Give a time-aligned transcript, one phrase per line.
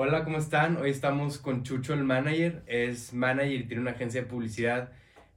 [0.00, 0.76] Hola, ¿cómo están?
[0.76, 2.62] Hoy estamos con Chucho, el manager.
[2.68, 4.92] Es manager y tiene una agencia de publicidad.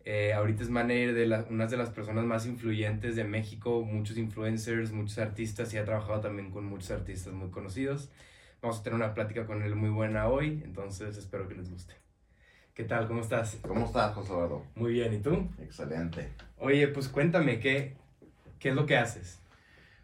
[0.06, 4.20] Eh, ahorita es manager de la, una de las personas más influyentes de México, muchos
[4.20, 8.12] influencers, muchos artistas y ha trabajado también con muchos artistas muy conocidos.
[8.62, 11.96] Vamos a tener una plática con él muy buena hoy, entonces espero que les guste.
[12.76, 13.08] ¿Qué tal?
[13.08, 13.58] ¿Cómo estás?
[13.68, 14.64] ¿Cómo estás, José Eduardo?
[14.76, 15.50] Muy bien, ¿y tú?
[15.58, 16.28] Excelente.
[16.60, 17.96] Oye, pues cuéntame, ¿qué,
[18.60, 19.41] qué es lo que haces?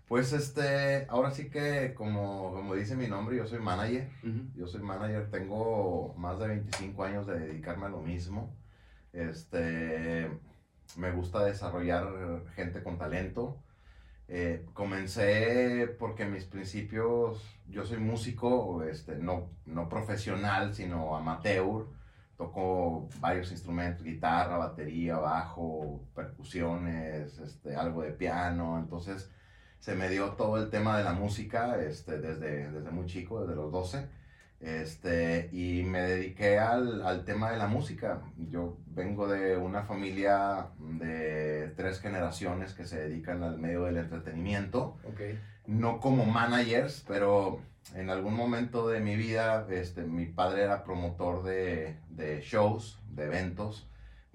[0.08, 4.10] Pues este, ahora sí que como, como dice mi nombre, yo soy manager.
[4.55, 8.55] Yo soy manager, tengo más de 25 años de dedicarme a lo mismo.
[9.12, 10.31] Este,
[10.95, 12.08] me gusta desarrollar
[12.55, 13.62] gente con talento.
[14.30, 21.86] Eh, comencé porque mis principios, yo soy músico, este, no, no profesional, sino amateur.
[22.38, 28.78] Toco varios instrumentos, guitarra, batería, bajo, percusiones, este, algo de piano.
[28.80, 29.31] Entonces,
[29.80, 33.55] se me dio todo el tema de la música este, desde, desde muy chico, desde
[33.55, 34.08] los 12.
[34.59, 38.22] Este, y me dediqué al, al, tema de la música.
[38.50, 44.98] Yo vengo de una familia de tres generaciones que se dedican al medio del entretenimiento.
[45.14, 45.39] Okay.
[45.67, 47.61] No como managers, pero
[47.94, 53.25] en algún momento de mi vida, este, mi padre era promotor de, de shows, de
[53.25, 53.88] eventos.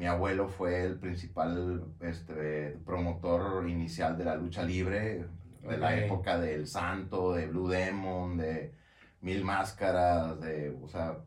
[0.03, 5.27] Mi abuelo fue el principal este, promotor inicial de la lucha libre,
[5.63, 8.75] de la época del Santo, de Blue Demon, de
[9.21, 11.19] Mil Máscaras, de, o sea,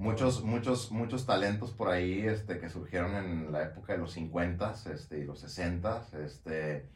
[0.00, 4.74] muchos, muchos, muchos talentos por ahí este, que surgieron en la época de los 50
[4.92, 6.88] este, y los 60 este,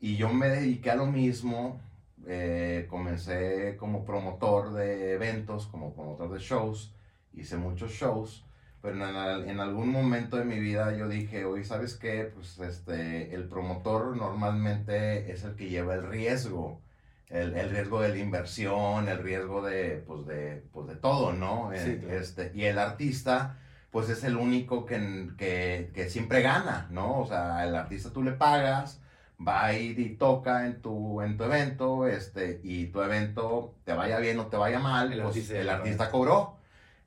[0.00, 1.80] y yo me dediqué a lo mismo.
[2.26, 6.94] Eh, comencé como promotor de eventos, como promotor de shows,
[7.32, 8.44] hice muchos shows
[8.80, 12.30] pero en, en, algún momento de mi vida yo dije, oye, ¿sabes qué?
[12.32, 16.80] Pues este, el promotor normalmente es el que lleva el riesgo,
[17.28, 21.70] el, el riesgo de la inversión, el riesgo de, pues de, pues de todo, ¿no?
[21.74, 23.58] Sí, este, y el artista,
[23.90, 27.20] pues es el único que, que, que, siempre gana, ¿no?
[27.20, 29.00] O sea, el artista tú le pagas,
[29.46, 33.92] va a ir y toca en tu, en tu evento, este, y tu evento te
[33.92, 36.57] vaya bien o te vaya mal, el pues artista, el artista cobró.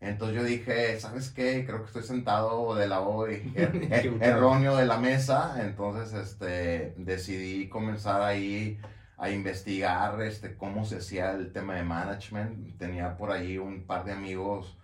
[0.02, 1.64] Entonces yo dije, ¿sabes qué?
[1.64, 5.64] Creo que estoy sentado de lado er, erróneo de la mesa.
[5.64, 8.80] Entonces este, decidí comenzar ahí
[9.18, 12.78] a investigar este, cómo se hacía el tema de management.
[12.80, 14.76] Tenía por ahí un par de amigos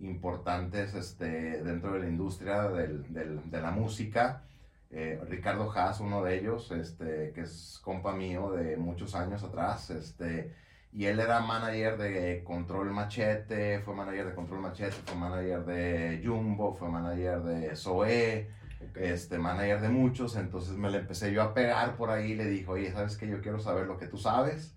[0.00, 4.42] importantes este, dentro de la industria del, del, de la música.
[4.90, 9.88] Eh, Ricardo Haas, uno de ellos, este, que es compa mío de muchos años atrás.
[9.88, 10.54] Este,
[10.96, 16.22] y él era manager de Control Machete, fue manager de Control Machete, fue manager de
[16.24, 18.50] Jumbo, fue manager de Zoe,
[18.94, 20.36] este, manager de muchos.
[20.36, 23.28] Entonces me le empecé yo a pegar por ahí y le dije, oye, ¿sabes qué?
[23.28, 24.74] Yo quiero saber lo que tú sabes.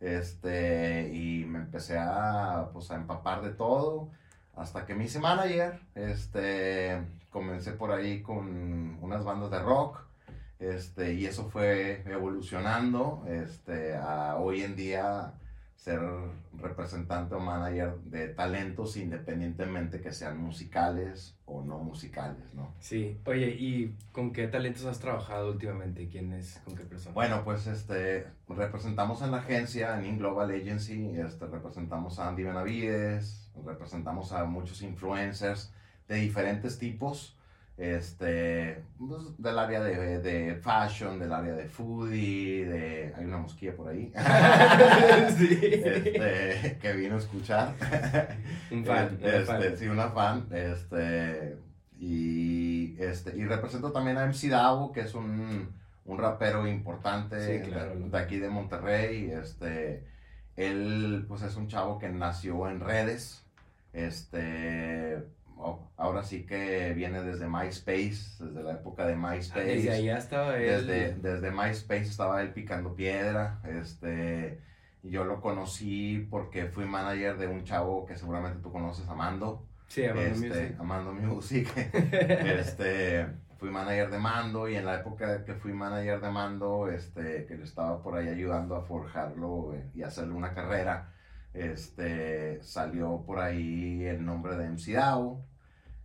[0.00, 4.08] Este, y me empecé a, pues, a empapar de todo
[4.56, 5.82] hasta que me hice manager.
[5.94, 6.98] Este,
[7.28, 10.00] comencé por ahí con unas bandas de rock.
[10.60, 15.34] Este, y eso fue evolucionando este, a hoy en día
[15.78, 16.00] ser
[16.54, 22.74] representante o manager de talentos independientemente que sean musicales o no musicales, ¿no?
[22.80, 26.08] Sí, oye, ¿y con qué talentos has trabajado últimamente?
[26.08, 27.14] ¿Quién es, con qué persona?
[27.14, 32.42] Bueno, pues este, representamos en la agencia, en In Global Agency, este, representamos a Andy
[32.42, 35.72] Benavides, representamos a muchos influencers
[36.08, 37.37] de diferentes tipos,
[37.78, 43.76] este, pues, del área de, de, fashion, del área de foodie, de, hay una mosquilla
[43.76, 44.12] por ahí,
[45.38, 45.58] sí.
[45.62, 47.74] este, que vino a escuchar.
[48.72, 49.76] Un fan, este, fan.
[49.76, 51.56] Sí, una fan, este,
[52.00, 55.68] y, este, y represento también a MC Davo, que es un,
[56.04, 57.94] un rapero importante Sí, claro.
[57.94, 60.04] de, de aquí de Monterrey, este,
[60.56, 63.46] él, pues es un chavo que nació en redes,
[63.92, 65.22] este,
[65.96, 69.60] ahora sí que viene desde MySpace, desde la época de MySpace.
[69.60, 70.86] Ah, Desde allá estaba él.
[70.86, 73.60] Desde, desde MySpace estaba él picando piedra.
[73.64, 74.60] Este,
[75.02, 79.64] yo lo conocí porque fui manager de un chavo que seguramente tú conoces, Amando.
[79.86, 80.76] Sí, Amando este, Music.
[80.78, 81.68] Amando Music.
[82.02, 83.26] este,
[83.58, 87.56] fui manager de Mando y en la época que fui manager de Mando, este, que
[87.56, 91.12] le estaba por ahí ayudando a forjarlo eh, y hacerle una carrera,
[91.54, 95.44] este, salió por ahí el nombre de MC Dao,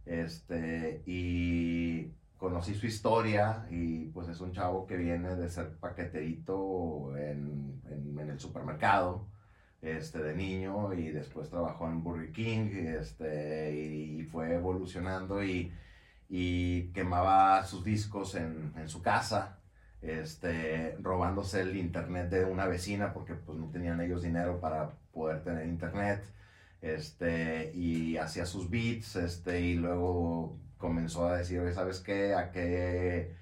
[0.06, 7.16] este, y conocí su historia y pues es un chavo que viene de ser paqueterito
[7.18, 9.28] en, en, el supermercado,
[9.82, 12.70] este, de niño y después trabajó en Burger King
[13.00, 15.72] este, y, y fue evolucionando y,
[16.30, 19.60] y quemaba sus discos en, en su casa,
[20.02, 25.44] este, robándose el internet de una vecina porque pues no tenían ellos dinero para poder
[25.44, 26.24] tener internet.
[26.83, 32.35] Este, y hacía sus beats, este, y luego comenzó a decir, ¿sabes qué?
[32.35, 33.38] ¿A qué,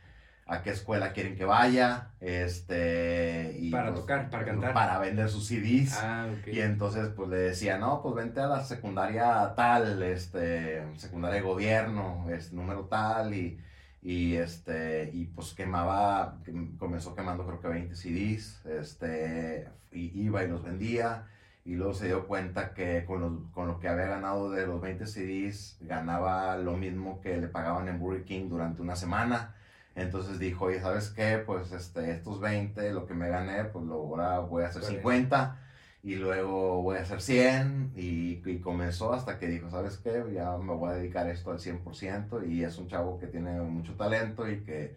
[0.46, 2.10] a qué escuela quieren que vaya?
[2.20, 4.74] Este, y para pues, tocar, para cantar.
[4.74, 5.98] Para vender sus CDs.
[6.04, 11.42] Ah, Y entonces, pues le decía, no, pues vente a la secundaria tal, este, secundaria
[11.42, 13.60] de gobierno, este, número tal, y,
[14.04, 16.38] y este, y pues quemaba,
[16.78, 21.26] comenzó quemando creo que 20 CDs, este, y iba y los vendía
[21.64, 25.06] y luego se dio cuenta que con, con, lo que había ganado de los 20
[25.06, 29.56] CDs ganaba lo mismo que le pagaban en Burger King durante una semana.
[29.96, 31.38] Entonces dijo, oye, ¿sabes qué?
[31.46, 35.60] Pues este, estos 20, lo que me gané, pues lo, ahora voy a hacer 50
[36.04, 40.24] y luego voy a hacer 100 y, y, comenzó hasta que dijo, ¿sabes qué?
[40.34, 43.94] Ya me voy a dedicar esto al 100% y es un chavo que tiene mucho
[43.96, 44.96] talento y que,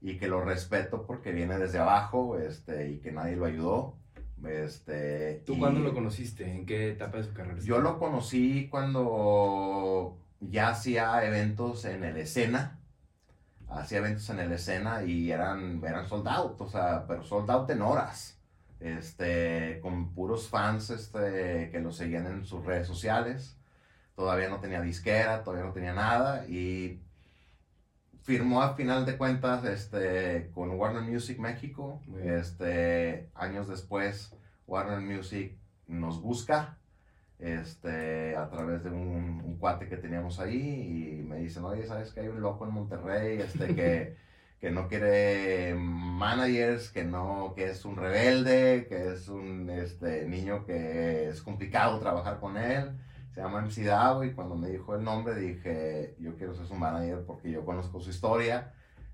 [0.00, 3.96] y que lo respeto porque viene desde abajo este, y que nadie lo ayudó
[4.46, 6.50] este, ¿Tú cuándo lo conociste?
[6.50, 7.58] ¿En qué etapa de su carrera?
[7.60, 12.78] Yo lo conocí cuando ya hacía eventos en el escena.
[13.68, 17.68] Hacía eventos en el escena y eran, eran sold out, o sea, pero sold out
[17.70, 18.40] en horas.
[18.80, 23.58] Este, con puros fans este, que lo seguían en sus redes sociales.
[24.14, 26.46] Todavía no tenía disquera, todavía no tenía nada.
[26.48, 27.02] Y
[28.28, 32.02] firmó a final de cuentas este, con Warner Music México.
[32.22, 34.36] Este, años después,
[34.66, 36.76] Warner Music nos busca
[37.38, 42.12] este, a través de un, un, cuate que teníamos ahí y me dicen, oye, ¿sabes
[42.12, 44.16] que hay un loco en Monterrey este, que,
[44.60, 50.66] que no quiere managers, que, no, que es un rebelde, que es un este, niño
[50.66, 52.90] que es complicado trabajar con él?
[53.32, 56.74] Se llama MC Davo y cuando me dijo el nombre dije, yo quiero ser su
[56.74, 58.72] manager porque yo conozco su historia.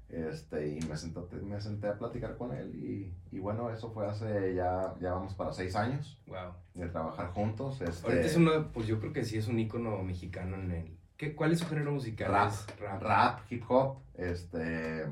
[0.08, 4.06] Este, y me senté, me senté a platicar con él y, y, bueno, eso fue
[4.06, 6.52] hace ya, ya vamos para seis años wow.
[6.74, 7.80] de trabajar juntos.
[7.80, 10.98] Este, Ahorita es uno, pues yo creo que sí es un ícono mexicano en el...
[11.16, 12.30] ¿qué, ¿Cuál es su género musical?
[12.30, 13.96] Rap, rap, rap, hip hop.
[14.14, 15.06] Este,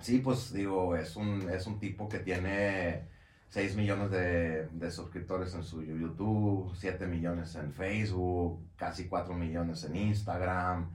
[0.00, 3.08] sí, pues digo, es un, es un tipo que tiene
[3.50, 9.82] 6 millones de, de, suscriptores en su YouTube, 7 millones en Facebook, casi 4 millones
[9.84, 10.90] en Instagram,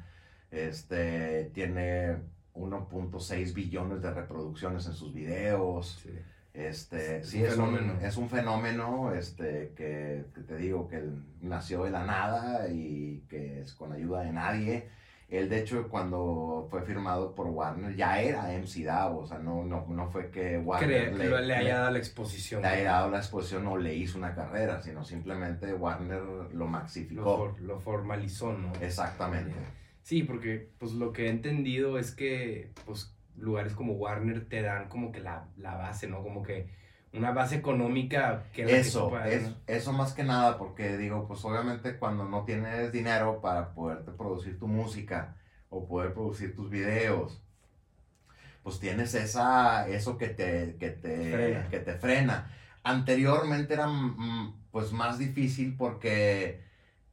[0.52, 2.16] este, tiene
[2.54, 6.00] 1.6 billones de reproducciones en sus videos.
[6.02, 6.12] Sí.
[6.54, 7.94] Este, es sí, un es, fenómeno.
[7.94, 11.04] Un, es un fenómeno este, que, que, te digo que
[11.42, 14.90] nació de la nada y que es con ayuda de nadie
[15.28, 19.64] él, de hecho, cuando fue firmado por Warner, ya era MC Davo, o sea, no,
[19.64, 22.62] no, no fue que Warner le, le, haya dado la exposición.
[22.62, 26.22] Le haya dado la exposición o le hizo una carrera, sino simplemente Warner
[26.54, 27.56] lo maxificó.
[27.60, 28.72] Lo, lo formalizó, ¿no?
[28.82, 29.56] Exactamente.
[30.04, 34.88] Sí, porque pues lo que he entendido es que pues lugares como Warner te dan
[34.90, 36.22] como que la, la base, ¿no?
[36.22, 36.70] Como que
[37.18, 42.26] una base económica que eso, es, eso más que nada, porque digo, pues obviamente cuando
[42.26, 45.38] no tienes dinero para poderte producir tu música
[45.70, 47.42] o poder producir tus videos,
[48.64, 51.70] pues tienes esa, eso que te, que te, frena.
[51.70, 52.52] Que te frena.
[52.84, 56.64] Anteriormente era mm, pues más difícil porque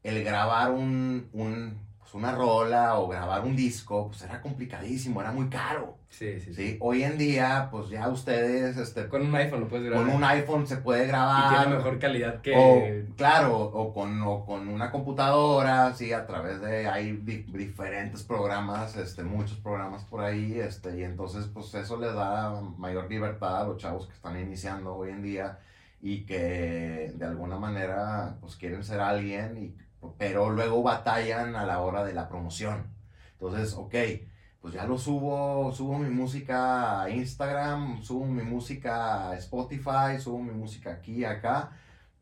[0.02, 5.32] el grabar un, un pues, una rola o grabar un disco, pues era complicadísimo, era
[5.32, 5.98] muy caro.
[6.12, 6.76] Sí, sí, sí.
[6.80, 8.76] Hoy en día, pues ya ustedes...
[8.76, 10.06] Este, con un iPhone lo puedes grabar.
[10.06, 11.52] Con un iPhone se puede grabar.
[11.52, 12.52] Y tiene mejor calidad que...
[12.54, 16.86] O, claro, o con, o con una computadora, sí, a través de...
[16.86, 22.60] Hay diferentes programas, este, muchos programas por ahí, este, y entonces, pues eso les da
[22.76, 25.60] mayor libertad a los chavos que están iniciando hoy en día
[26.02, 29.82] y que de alguna manera, pues quieren ser alguien y
[30.18, 32.88] pero luego batallan a la hora de la promoción.
[33.34, 33.94] Entonces, ok,
[34.62, 40.38] pues ya lo subo, subo mi música a Instagram, subo mi música a Spotify, subo
[40.38, 41.72] mi música aquí, acá,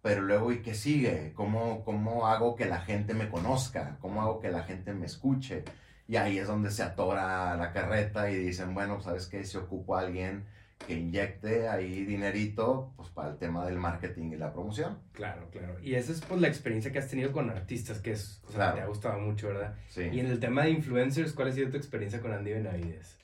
[0.00, 1.34] pero luego, ¿y qué sigue?
[1.34, 3.98] ¿Cómo, ¿Cómo hago que la gente me conozca?
[4.00, 5.64] ¿Cómo hago que la gente me escuche?
[6.08, 9.44] Y ahí es donde se atora la carreta y dicen, bueno, ¿sabes qué?
[9.44, 10.46] Si ocupo alguien
[10.86, 14.98] que inyecte ahí dinerito pues para el tema del marketing y la promoción.
[15.12, 15.78] Claro, claro.
[15.80, 18.74] Y esa es pues la experiencia que has tenido con artistas, que es o sea,
[18.74, 19.74] te ha gustado mucho, ¿verdad?
[19.88, 20.02] Sí.
[20.12, 23.16] Y en el tema de influencers, ¿cuál ha sido tu experiencia con Andy Benavides?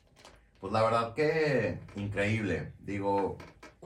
[0.61, 2.73] Pues la verdad que increíble.
[2.81, 3.37] Digo,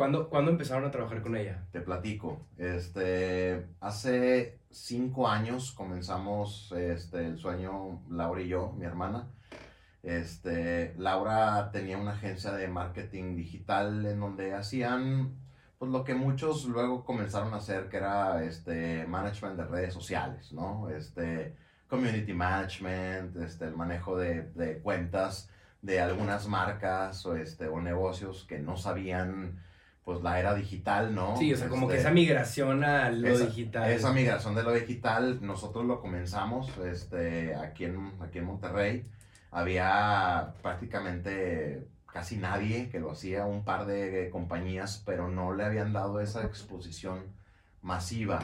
[0.01, 1.67] ¿Cuándo, ¿Cuándo empezaron a trabajar con ella?
[1.73, 2.47] Te platico.
[2.57, 9.29] Este, hace cinco años comenzamos este, el sueño Laura y yo, mi hermana.
[10.03, 15.35] Este, Laura tenía una agencia de marketing digital en donde hacían
[15.79, 20.53] pues lo que muchos luego comenzaron a hacer, que era este management de redes sociales,
[20.53, 20.91] ¿no?
[20.91, 21.55] Este,
[21.89, 25.49] community management, este, el manejo de, de cuentas
[25.83, 29.59] de algunas marcas o, este, o negocios que no sabían
[30.05, 31.37] pues la era digital, ¿no?
[31.37, 33.91] Sí, o sea, como que Este, esa migración a lo esa, digital.
[33.91, 39.07] Esa migración de lo digital, nosotros lo comenzamos este, aquí, en, aquí en Monterrey.
[39.51, 45.93] Había prácticamente casi nadie que lo hacía, un par de compañías, pero no le habían
[45.93, 47.25] dado esa exposición
[47.83, 48.41] masiva.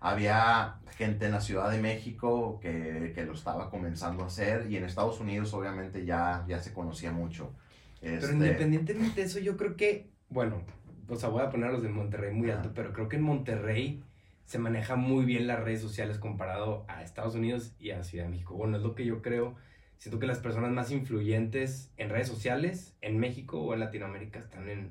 [0.00, 4.76] Había gente en la Ciudad de México que, que lo estaba comenzando a hacer y
[4.76, 7.54] en Estados Unidos obviamente ya, ya se conocía mucho.
[8.00, 10.62] Pero Este, independientemente de eso, yo creo que, bueno,
[11.08, 14.02] o sea, voy a poner los de Monterrey muy alto, pero creo que en Monterrey
[14.44, 18.30] se maneja muy bien las redes sociales comparado a Estados Unidos y a Ciudad de
[18.30, 18.54] México.
[18.54, 19.54] Bueno, es lo que yo creo.
[20.02, 24.68] Siento que las personas más influyentes en redes sociales en México o en Latinoamérica están
[24.68, 24.90] en,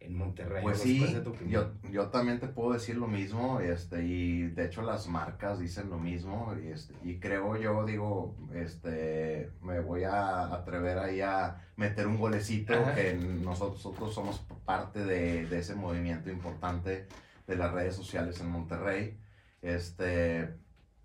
[0.00, 0.62] en Monterrey.
[0.62, 1.04] Pues sí,
[1.50, 5.90] yo, yo también te puedo decir lo mismo, este, y de hecho las marcas dicen
[5.90, 11.68] lo mismo, y, este, y creo yo, digo, este, me voy a atrever ahí a
[11.76, 12.94] meter un golecito, Ajá.
[12.94, 17.06] que nosotros, nosotros somos parte de, de ese movimiento importante
[17.46, 19.18] de las redes sociales en Monterrey,
[19.60, 20.54] este,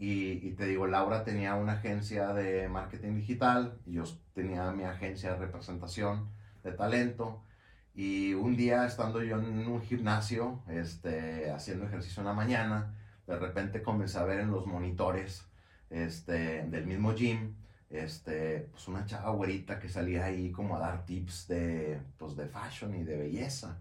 [0.03, 4.83] y, y te digo, Laura tenía una agencia de marketing digital, y yo tenía mi
[4.83, 6.29] agencia de representación
[6.62, 7.41] de talento,
[7.95, 12.93] y un día estando yo en un gimnasio, este, haciendo ejercicio en la mañana,
[13.27, 15.48] de repente comencé a ver en los monitores
[15.89, 17.55] este, del mismo gym,
[17.89, 22.48] este, pues una chava güerita que salía ahí como a dar tips de, pues de
[22.48, 23.79] fashion y de belleza.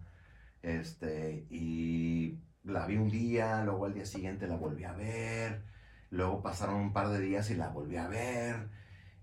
[0.62, 5.71] Este, y la vi un día, luego al día siguiente la volví a ver,
[6.12, 8.68] luego pasaron un par de días y la volví a ver.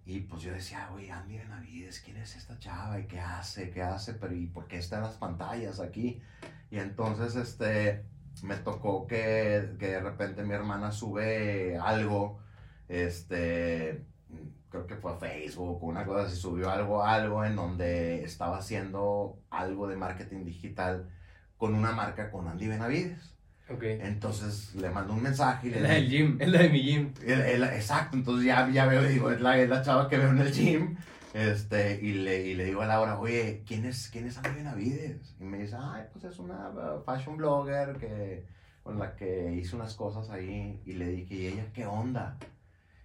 [0.06, 3.00] Y pues yo decía, oye, Andy Benavides, ¿quién es esta chava?
[3.00, 3.70] ¿Y qué hace?
[3.70, 4.16] ¿Qué hace?
[4.16, 6.22] Pero ¿y por qué está en las pantallas aquí?
[6.72, 8.06] Y entonces, este,
[8.44, 12.40] me tocó que, que de repente mi hermana sube algo,
[12.88, 14.04] este,
[14.70, 19.40] creo que fue a Facebook una cosa así, subió algo, algo en donde estaba haciendo
[19.52, 21.10] algo de marketing digital
[21.58, 23.39] con una marca con Andy Benavides.
[23.72, 23.84] Ok.
[23.84, 26.82] Entonces le mando un mensaje y le Es la del gym, es la de mi
[26.82, 27.14] gym.
[27.26, 30.30] el- el- exacto, entonces ya, ya veo, digo, es la, es la chava que veo
[30.30, 30.98] en el gym.
[31.34, 35.36] Este, y le, y le digo a Laura, oye, ¿quién es, quién es Ana Benavides?
[35.40, 38.48] Y me dice, ay, pues es una uh, fashion blogger que,
[38.82, 40.82] con la que hice unas cosas ahí.
[40.88, 42.38] Y le dije, ¿y ella qué onda?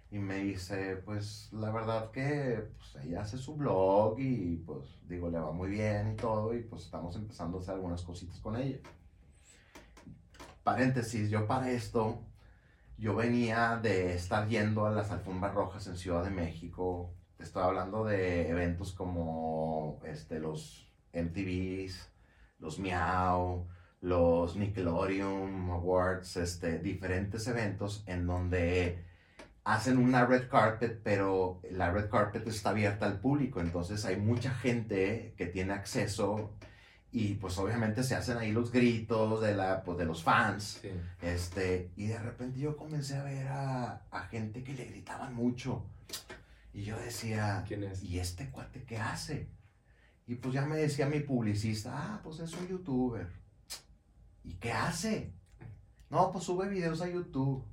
[0.09, 5.29] Y me dice, pues la verdad que pues, ella hace su blog y pues digo,
[5.29, 6.55] le va muy bien y todo.
[6.55, 8.77] Y pues estamos empezando a hacer algunas cositas con ella.
[10.65, 12.25] Paréntesis, yo para esto
[12.97, 17.13] yo venía de estar yendo a las alfombras rojas en Ciudad de México.
[17.37, 22.09] Estoy hablando de eventos como este, los MTVs,
[22.57, 23.67] los Miau,
[24.01, 29.05] los Nickelodeon Awards, este, diferentes eventos en donde
[29.65, 34.49] hacen una red carpet, pero la red carpet está abierta al público, entonces hay mucha
[34.49, 36.55] gente que tiene acceso
[37.11, 40.79] y pues obviamente se hacen ahí los gritos de, la, pues, de los fans.
[40.81, 40.89] Sí.
[41.21, 45.85] Este, y de repente yo comencé a ver a, a gente que le gritaban mucho.
[46.73, 48.03] Y yo decía, ¿Quién es?
[48.03, 49.47] ¿y este cuate qué hace?
[50.27, 53.27] Y pues ya me decía mi publicista, ah, pues es un youtuber.
[54.43, 55.31] ¿Y qué hace?
[56.09, 57.63] No, pues sube videos a YouTube.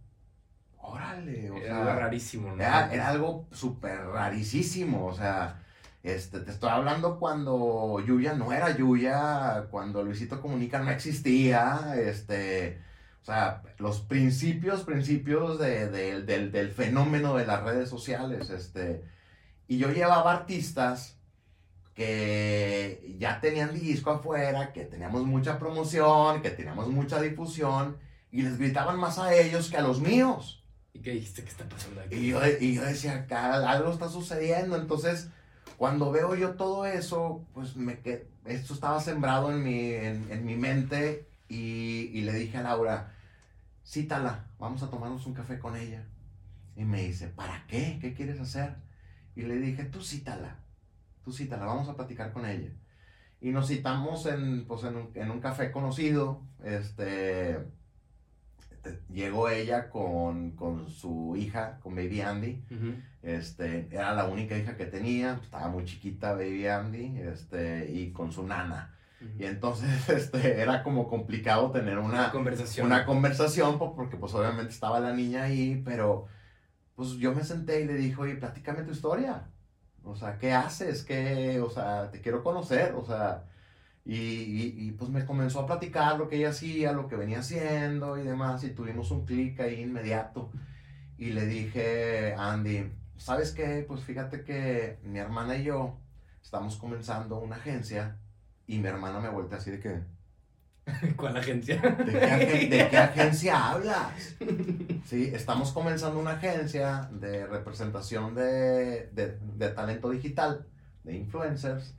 [0.78, 2.54] Órale, o Era sea, rarísimo, ¿no?
[2.56, 5.61] era, era algo súper rarísimo, o sea,
[6.02, 12.80] este, te estoy hablando cuando Yuya no era Yuya, cuando Luisito Comunica no existía, este,
[13.22, 19.04] o sea, los principios, principios de- de- del, del fenómeno de las redes sociales, este,
[19.68, 21.18] y yo llevaba artistas
[21.94, 27.96] que ya tenían disco afuera, que teníamos mucha promoción, que teníamos mucha difusión,
[28.30, 30.64] y les gritaban más a ellos que a los míos.
[30.94, 32.14] ¿Y qué dijiste que está pasando aquí?
[32.16, 34.76] Y yo, y yo decía, algo está sucediendo.
[34.76, 35.28] Entonces,
[35.82, 40.54] cuando veo yo todo eso, pues me que esto estaba sembrado en mi, en, mi
[40.54, 43.12] mente y, y le dije a Laura,
[43.84, 46.04] cítala, vamos a tomarnos un café con ella.
[46.76, 47.98] Y me dice, ¿para qué?
[48.00, 48.76] ¿Qué quieres hacer?
[49.34, 50.60] Y le dije, tú cítala,
[51.24, 52.70] tú cítala, vamos a platicar con ella.
[53.40, 57.58] Y nos citamos en, pues, en, un, en un café conocido, este,
[58.82, 62.64] te- llegó ella con, con su hija, con Baby Andy.
[63.22, 68.32] Este, era la única hija que tenía, estaba muy chiquita Baby Andy, este, y con
[68.32, 68.94] su nana.
[69.38, 72.86] Y entonces, este, era como complicado tener una, conversación.
[72.86, 76.26] una conversación, po- porque pues obviamente estaba la niña ahí, pero
[76.96, 79.44] pues yo me senté y le dije, oye, platícame tu historia.
[80.04, 81.04] O sea, ¿qué haces?
[81.04, 83.44] ¿Qué, o sea, te quiero conocer, o sea,
[84.04, 87.38] y, y, y, pues me comenzó a platicar lo que ella hacía, lo que venía
[87.38, 90.50] haciendo y demás, y tuvimos un clic ahí inmediato.
[91.18, 93.84] Y le dije, Andy, ¿sabes qué?
[93.86, 95.98] Pues fíjate que mi hermana y yo
[96.42, 98.18] estamos comenzando una agencia
[98.66, 100.02] y mi hermana me voltea así de que,
[101.16, 101.80] ¿Cuál agencia?
[101.80, 104.36] ¿De qué, agencia hablas?
[105.04, 110.66] Sí, estamos comenzando una agencia de representación de, de, talento digital,
[111.04, 111.94] de influencers,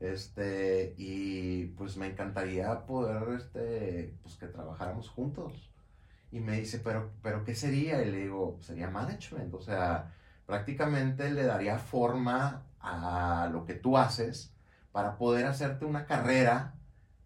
[0.00, 5.70] este, y pues me encantaría poder, este, pues que trabajáramos juntos.
[6.32, 8.02] Y me dice, pero, pero ¿qué sería?
[8.02, 10.12] Y le digo, sería management, o sea,
[10.44, 14.52] prácticamente le daría forma a lo que tú haces
[14.92, 16.74] para poder hacerte una carrera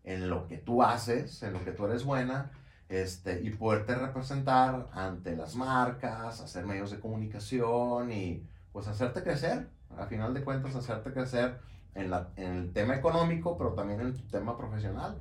[0.05, 2.51] en lo que tú haces, en lo que tú eres buena,
[2.89, 9.69] este, y poderte representar ante las marcas, hacer medios de comunicación y pues hacerte crecer,
[9.97, 11.59] a final de cuentas hacerte crecer
[11.95, 15.19] en, la, en el tema económico, pero también en tu tema profesional.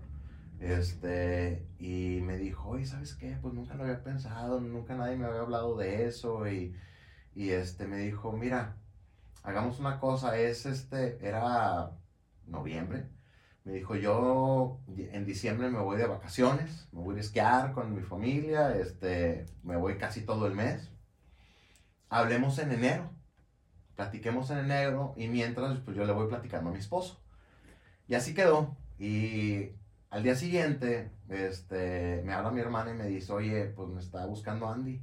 [0.59, 3.38] Este, y me dijo, oye, ¿sabes qué?
[3.41, 6.75] Pues nunca lo había pensado, nunca nadie me había hablado de eso y,
[7.33, 8.75] y este, me dijo, mira,
[9.43, 11.91] hagamos una cosa, es este, era
[12.45, 13.07] noviembre,
[13.63, 18.01] me dijo, yo en diciembre me voy de vacaciones, me voy a esquiar con mi
[18.01, 20.91] familia, este, me voy casi todo el mes.
[22.09, 23.11] Hablemos en enero,
[23.99, 27.19] platiquemos en enero y mientras pues yo le voy platicando a mi esposo.
[28.07, 28.77] Y así quedó.
[28.97, 29.71] Y
[30.09, 34.25] al día siguiente, este, me habla mi hermana y me dice, oye, pues me está
[34.25, 35.01] buscando Andy,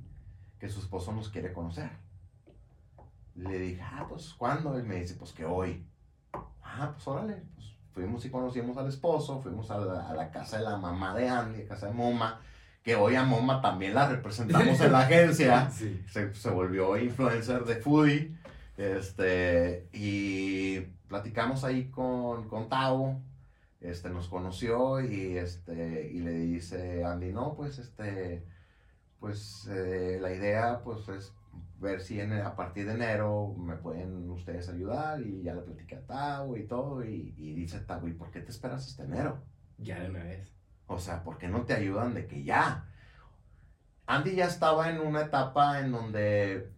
[0.58, 1.90] que su esposo nos quiere conocer.
[3.34, 4.78] Le dije, ah, pues ¿cuándo?
[4.78, 5.84] Y me dice, pues que hoy.
[6.62, 10.78] Ah, pues órale, pues fuimos y conocimos al esposo, fuimos a la, casa de la
[10.78, 12.40] mamá de Andy, a casa de Moma,
[12.82, 17.76] que hoy a Moma también la representamos en la agencia, se, se, volvió influencer de
[17.76, 18.34] foodie,
[18.76, 23.20] este, y platicamos ahí con, con Tao,
[23.80, 28.44] este, nos conoció y, este, y le dice Andy, no, pues, este,
[29.18, 31.32] pues, eh, la idea, pues, es
[31.78, 35.96] ver si en, a partir de enero me pueden ustedes ayudar y ya le platiqué
[35.96, 39.42] a Tau y todo y, y dice Tau, ¿y por qué te esperas hasta enero?
[39.78, 40.52] Ya de una vez.
[40.86, 42.88] O sea, ¿por qué no te ayudan de que ya?
[44.06, 46.70] Andy ya estaba en una etapa en donde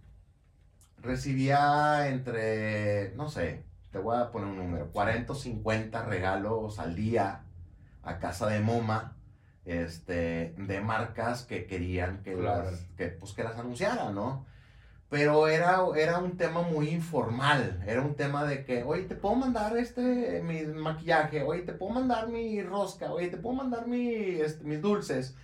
[1.01, 6.95] recibía entre, no sé, te voy a poner un número, 40 o 50 regalos al
[6.95, 7.45] día
[8.03, 9.17] a casa de Moma,
[9.65, 14.47] este, de marcas que querían que, las, que, pues, que las anunciaran, ¿no?
[15.09, 19.37] pero era, era un tema muy informal, era un tema de que, oye, te puedo
[19.37, 24.11] mandar este, mi maquillaje, oye, te puedo mandar mi rosca, oye, te puedo mandar mi,
[24.15, 25.35] este, mis dulces.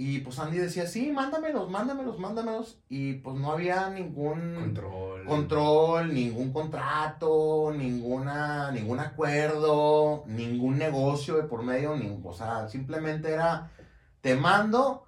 [0.00, 2.78] Y pues Andy decía, sí, mándamelos, mándamelos, mándamelos.
[2.88, 11.42] Y pues no había ningún control, control ningún contrato, ninguna, ningún acuerdo, ningún negocio de
[11.42, 13.72] por medio, ni, o sea, simplemente era,
[14.20, 15.04] te mando,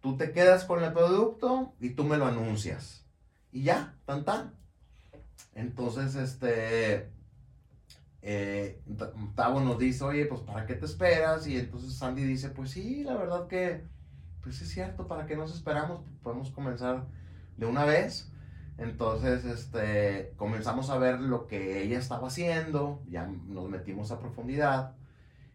[0.00, 3.04] tú te quedas con el producto y tú me lo anuncias
[3.50, 4.54] y ya, tan tan.
[5.56, 7.10] Entonces, este,
[8.22, 8.80] eh,
[9.34, 11.48] Tavo nos dice, oye, pues ¿para qué te esperas?
[11.48, 13.84] Y entonces Sandy dice, pues sí, la verdad que,
[14.42, 16.00] pues es cierto, ¿para qué nos esperamos?
[16.22, 17.06] Podemos comenzar
[17.56, 18.32] de una vez.
[18.78, 24.94] Entonces, este, comenzamos a ver lo que ella estaba haciendo, ya nos metimos a profundidad,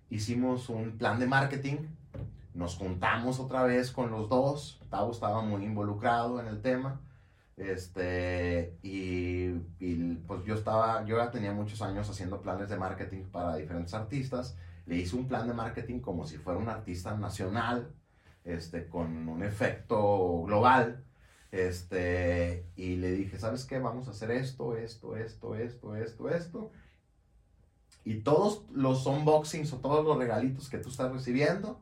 [0.09, 1.87] hicimos un plan de marketing,
[2.53, 7.01] nos juntamos otra vez con los dos, Tavo estaba muy involucrado en el tema,
[7.57, 9.49] este, y,
[10.27, 14.57] pues yo estaba, yo ya tenía muchos años haciendo planes de marketing para diferentes artistas.
[14.85, 17.91] Le hice un plan de marketing como si fuera un artista nacional,
[18.45, 21.03] este, con un efecto global.
[21.51, 23.79] Este, y le dije, ¿sabes qué?
[23.79, 26.71] Vamos a hacer esto, esto, esto, esto, esto, esto.
[28.03, 31.81] Y todos los unboxings o todos los regalitos que tú estás recibiendo,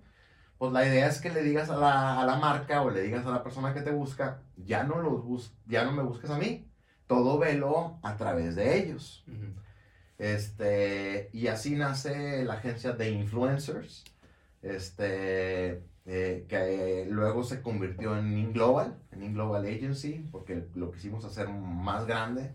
[0.58, 3.26] pues la idea es que le digas a la, a la, marca o le digas
[3.26, 6.38] a la persona que te busca, ya no, los bus ya no me busques a
[6.38, 6.70] mí,
[7.08, 9.26] todo velo a través de ellos.
[10.18, 14.06] este, y así nace la agencia de influencers,
[14.62, 21.48] este, eh, que luego se convirtió en InGlobal, en InGlobal Agency, porque lo quisimos hacer
[21.50, 22.54] más grande.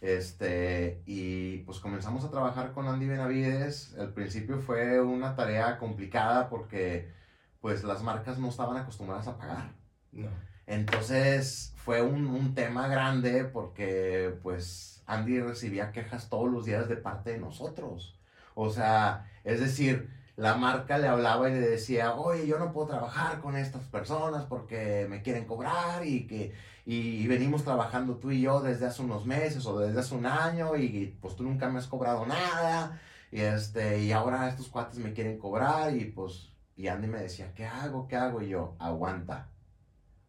[0.00, 3.94] Este, y pues comenzamos a trabajar con Andy Benavides.
[3.98, 7.12] Al principio fue una tarea complicada porque
[7.60, 9.72] pues las marcas no estaban acostumbradas a pagar.
[10.12, 10.28] No.
[10.66, 16.96] Entonces fue un, un, tema grande porque pues Andy recibía quejas todos los días de
[16.96, 18.18] parte de nosotros.
[18.54, 22.86] O sea, es decir, la marca le hablaba y le decía, oye, yo no puedo
[22.86, 26.54] trabajar con estas personas porque me quieren cobrar y que
[26.86, 30.76] y, venimos trabajando tú y yo desde hace unos meses o desde hace un año
[30.76, 33.00] y, pues tú nunca me has cobrado nada
[33.32, 37.52] y este y ahora estos cuates me quieren cobrar y pues y Andy me decía,
[37.54, 38.06] ¿qué hago?
[38.06, 38.40] ¿Qué hago?
[38.40, 39.48] Y yo, aguanta,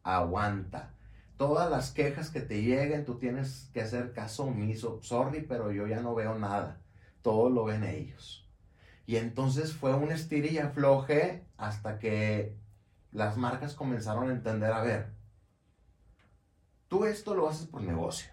[0.04, 0.91] aguanta.
[1.38, 5.00] Todas las quejas que te lleguen, tú tienes que hacer caso omiso.
[5.04, 6.82] Sorry, pero yo ya no veo nada.
[7.22, 8.38] Todo lo ven ellos.
[9.10, 12.56] Y entonces fue un estir y afloje hasta que
[13.12, 15.15] las marcas comenzaron a entender, a ver,
[16.88, 18.32] tú esto lo haces por negocio.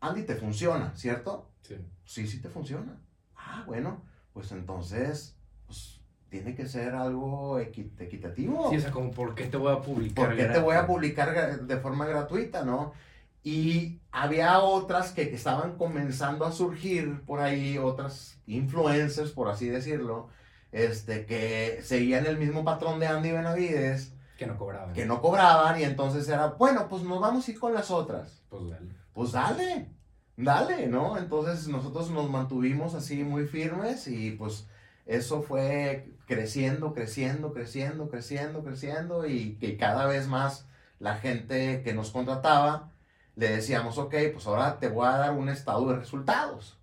[0.00, 1.50] Andy, te funciona, ¿cierto?
[1.60, 1.76] Sí.
[2.06, 3.02] Sí, sí te funciona.
[3.36, 8.70] Ah, bueno, pues entonces, pues tiene que ser algo equitativo.
[8.70, 10.28] Sí, o sea, como, ¿por qué te voy a publicar?
[10.28, 12.94] ¿Por qué te voy a publicar de forma gratuita, no?
[13.42, 20.28] Y había otras que, estaban comenzando a surgir por ahí, otras influencers, por así decirlo,
[20.70, 24.14] este, que seguían el mismo patrón de Andy Benavides.
[24.38, 24.92] Que no cobraban.
[24.92, 28.42] Que no cobraban y entonces era, bueno, pues nos vamos a ir con las otras.
[28.48, 28.88] Pues dale.
[29.12, 29.88] Pues dale,
[30.36, 31.18] dale, ¿no?
[31.18, 34.68] Entonces nosotros nos mantuvimos así muy firmes y pues
[35.04, 40.66] eso fue creciendo, creciendo, creciendo, creciendo, creciendo y que cada vez más
[40.98, 42.91] la gente que nos contrataba
[43.36, 46.78] le decíamos, ok, pues ahora te voy a dar un estado de resultados.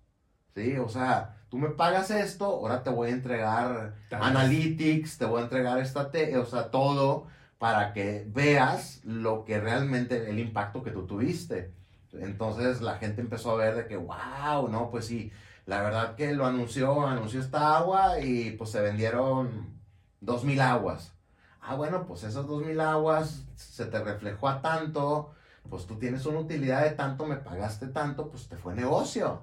[0.54, 0.76] ¿Sí?
[0.78, 5.44] O sea, tú me pagas esto, ahora te voy a entregar analytics, te voy a
[5.44, 6.10] entregar esta,
[6.40, 7.26] o sea, todo
[7.58, 11.72] para que veas lo que realmente, el impacto que tú tuviste.
[12.12, 15.30] Entonces la gente empezó a ver de que, wow, no, pues sí,
[15.66, 19.78] la verdad que lo anunció, anunció esta agua y pues se vendieron
[20.20, 21.12] dos mil aguas.
[21.60, 25.32] Ah, bueno, pues esas dos mil aguas se te reflejó a tanto,
[25.70, 29.42] pues tú tienes una utilidad de tanto, me pagaste tanto, pues te fue negocio.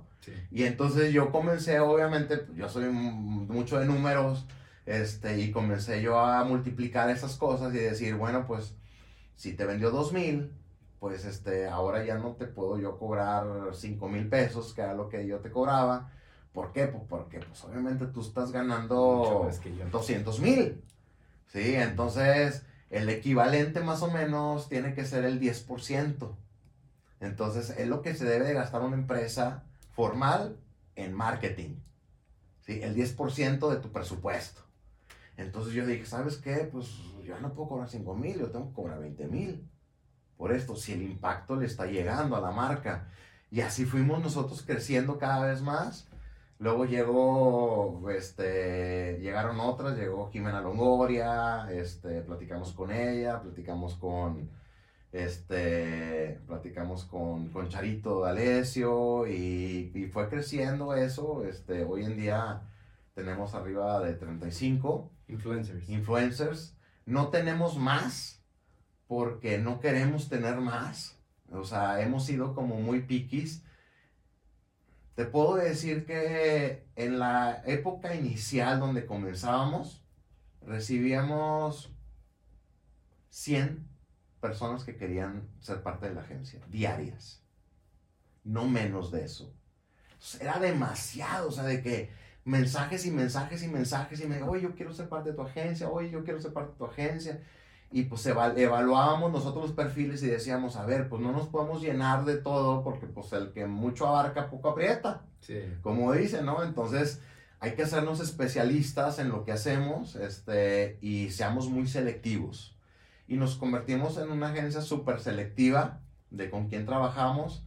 [0.52, 4.46] Y entonces yo comencé, obviamente, yo soy mucho de números,
[4.86, 8.76] este, y comencé yo a multiplicar esas cosas y decir, bueno, pues
[9.36, 10.52] si te vendió dos mil,
[11.00, 15.08] pues este, ahora ya no te puedo yo cobrar cinco mil pesos, que era lo
[15.08, 16.12] que yo te cobraba.
[16.52, 16.88] ¿Por qué?
[16.88, 19.48] Pues porque pues obviamente tú estás ganando
[19.92, 20.84] 200 mil.
[21.48, 26.36] Sí, entonces el equivalente más o menos tiene que ser el 10%.
[27.20, 30.58] Entonces es lo que se debe de gastar una empresa formal
[30.96, 31.76] en marketing.
[32.62, 32.80] ¿sí?
[32.82, 34.62] El 10% de tu presupuesto.
[35.36, 36.70] Entonces yo dije, ¿sabes qué?
[36.72, 36.88] Pues
[37.24, 39.70] yo no puedo cobrar 5 mil, yo tengo que cobrar 20 mil.
[40.38, 43.08] Por esto, si el impacto le está llegando a la marca.
[43.50, 46.08] Y así fuimos nosotros creciendo cada vez más
[46.60, 54.50] Luego llegó, este, llegaron otras, llegó Jimena Longoria, este, platicamos con ella, platicamos con,
[55.12, 62.64] este, platicamos con, con Charito D'Alessio y, y, fue creciendo eso, este, hoy en día
[63.14, 65.88] tenemos arriba de 35 influencers.
[65.90, 68.42] influencers, no tenemos más
[69.08, 71.20] porque no queremos tener más,
[71.52, 73.64] o sea, hemos sido como muy piquis
[75.18, 80.06] te puedo decir que en la época inicial donde comenzábamos,
[80.62, 81.92] recibíamos
[83.32, 83.84] 100
[84.40, 87.44] personas que querían ser parte de la agencia, diarias.
[88.44, 89.52] No menos de eso.
[90.40, 92.12] Era demasiado, o sea, de que
[92.46, 95.90] mensajes y mensajes y mensajes y me oye, yo quiero ser parte de tu agencia,
[95.90, 97.44] oye, yo quiero ser parte de tu agencia
[97.90, 102.26] y pues evaluábamos nosotros los perfiles y decíamos, a ver, pues no nos podemos llenar
[102.26, 105.22] de todo porque pues el que mucho abarca poco aprieta.
[105.40, 105.62] Sí.
[105.82, 106.64] Como dicen, ¿no?
[106.64, 107.22] Entonces
[107.60, 112.78] hay que hacernos especialistas en lo que hacemos este, y seamos muy selectivos.
[113.28, 117.64] Y nos convertimos en una agencia súper selectiva de con quién trabajamos.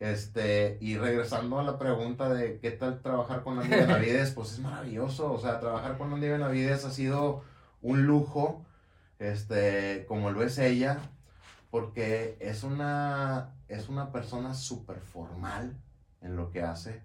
[0.00, 4.58] Este, y regresando a la pregunta de qué tal trabajar con Andy Benavides, pues es
[4.58, 5.32] maravilloso.
[5.32, 7.42] O sea, trabajar con Andy Benavides ha sido
[7.80, 8.64] un lujo
[9.22, 10.98] este, como lo es ella,
[11.70, 15.76] porque es una, es una persona súper formal
[16.20, 17.02] en lo que hace,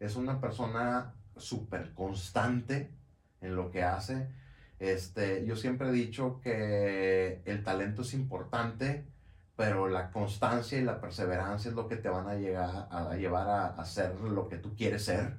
[0.00, 2.90] es una persona súper constante
[3.40, 4.28] en lo que hace.
[4.78, 9.04] Este, yo siempre he dicho que el talento es importante,
[9.56, 13.48] pero la constancia y la perseverancia es lo que te van a, llegar, a llevar
[13.48, 15.36] a, hacer lo que tú quieres ser.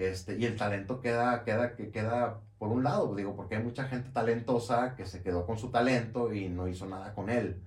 [0.00, 3.84] Este, y el talento queda, queda, que queda por un lado, digo, porque hay mucha
[3.84, 7.62] gente talentosa que se quedó con su talento y no hizo nada con él.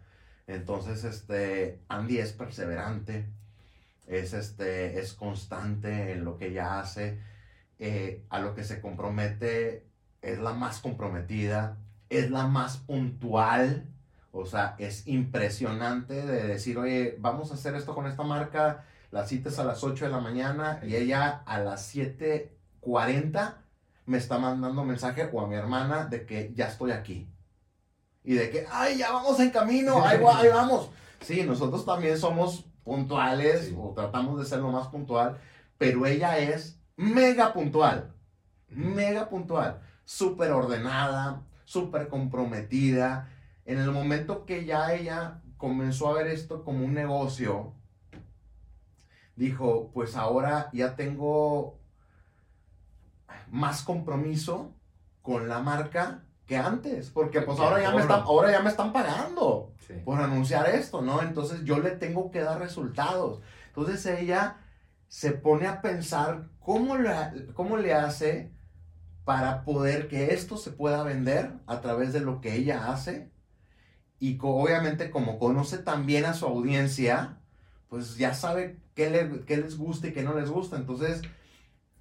[0.48, 3.30] Entonces, este, Andy es perseverante,
[4.08, 7.20] es, este, es constante en lo que ella hace,
[7.78, 9.86] eh, a lo que se compromete,
[10.24, 11.78] es la más comprometida,
[12.10, 13.86] es la más puntual,
[14.32, 19.28] o sea, es impresionante de decir, oye, vamos a hacer esto con esta marca, la
[19.28, 23.54] cita es a las 8 de la mañana y ella a las 7.40
[24.08, 27.30] me está mandando mensaje o a mi hermana de que ya estoy aquí.
[28.24, 30.90] Y de que, ay, ya vamos en camino, ahí, vamos.
[31.22, 35.38] Sí, nosotros también somos puntuales o tratamos de ser lo más puntual,
[35.78, 38.16] pero ella es mega puntual,
[38.68, 43.30] mega puntual, súper ordenada, súper comprometida.
[43.66, 47.76] En el momento que ya ella comenzó a ver esto como un negocio,
[49.36, 51.80] dijo, pues ahora ya tengo
[53.50, 54.74] más compromiso
[55.22, 58.92] con la marca que antes, porque pues ahora ya, me están, ahora ya me están
[58.92, 61.22] pagando por anunciar esto, ¿no?
[61.22, 63.42] Entonces yo le tengo que dar resultados.
[63.68, 64.58] Entonces ella
[65.08, 67.12] se pone a pensar cómo le,
[67.54, 68.52] cómo le hace
[69.24, 73.32] para poder que esto se pueda vender a través de lo que ella hace.
[74.20, 77.38] Y obviamente como conoce también a su audiencia,
[77.88, 80.76] pues ya sabe qué, le, qué les gusta y qué no les gusta.
[80.76, 81.22] Entonces,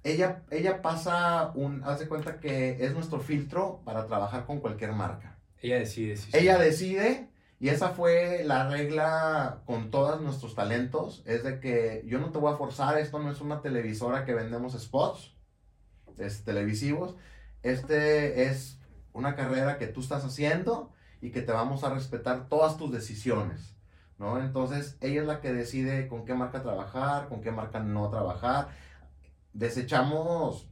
[0.03, 5.39] ella, ella pasa un, hace cuenta que es nuestro filtro para trabajar con cualquier marca.
[5.61, 6.17] Ella decide.
[6.33, 7.29] ella decide
[7.59, 12.37] y esa fue la regla con todos nuestros talentos, es de que yo no te
[12.37, 15.33] voy a forzar, esto no es una televisora que vendemos spots
[16.17, 17.15] es, televisivos,
[17.61, 18.79] este es
[19.13, 23.72] una carrera que tú estás haciendo y que te vamos a respetar todas tus decisiones,
[24.23, 24.39] ¿no?
[24.39, 28.69] Entonces, ella es la que decide con qué marca trabajar, con qué marca no trabajar
[29.53, 30.67] desechamos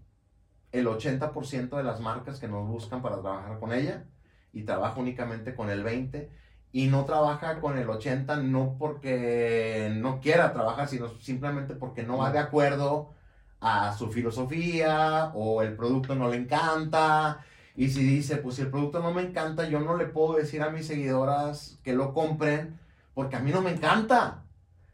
[0.71, 4.05] el 80% de las marcas que nos buscan para trabajar con ella
[4.53, 6.27] y trabaja únicamente con el 20%
[6.73, 12.17] y no trabaja con el 80% no porque no quiera trabajar, sino simplemente porque no
[12.17, 13.13] va de acuerdo
[13.59, 17.45] a su filosofía o el producto no le encanta.
[17.75, 20.61] Y si dice, pues si el producto no me encanta, yo no le puedo decir
[20.61, 22.79] a mis seguidoras que lo compren
[23.13, 24.43] porque a mí no me encanta.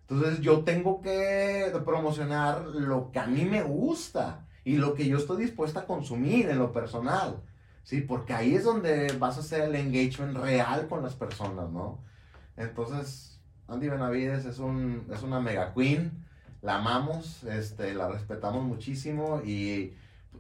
[0.02, 5.18] Entonces yo tengo que promocionar lo que a mí me gusta y lo que yo
[5.18, 7.42] estoy dispuesta a consumir en lo personal.
[7.84, 12.00] Sí, porque ahí es donde vas a hacer el engagement real con las personas, ¿no?
[12.58, 16.26] Entonces, Andy Benavides es, un, es una mega queen,
[16.62, 19.94] la amamos, este, la respetamos muchísimo y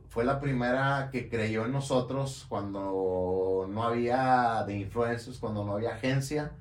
[0.10, 5.96] fue la primera que creyó en nosotros cuando no había de influencers, cuando no había
[5.96, 6.52] agencia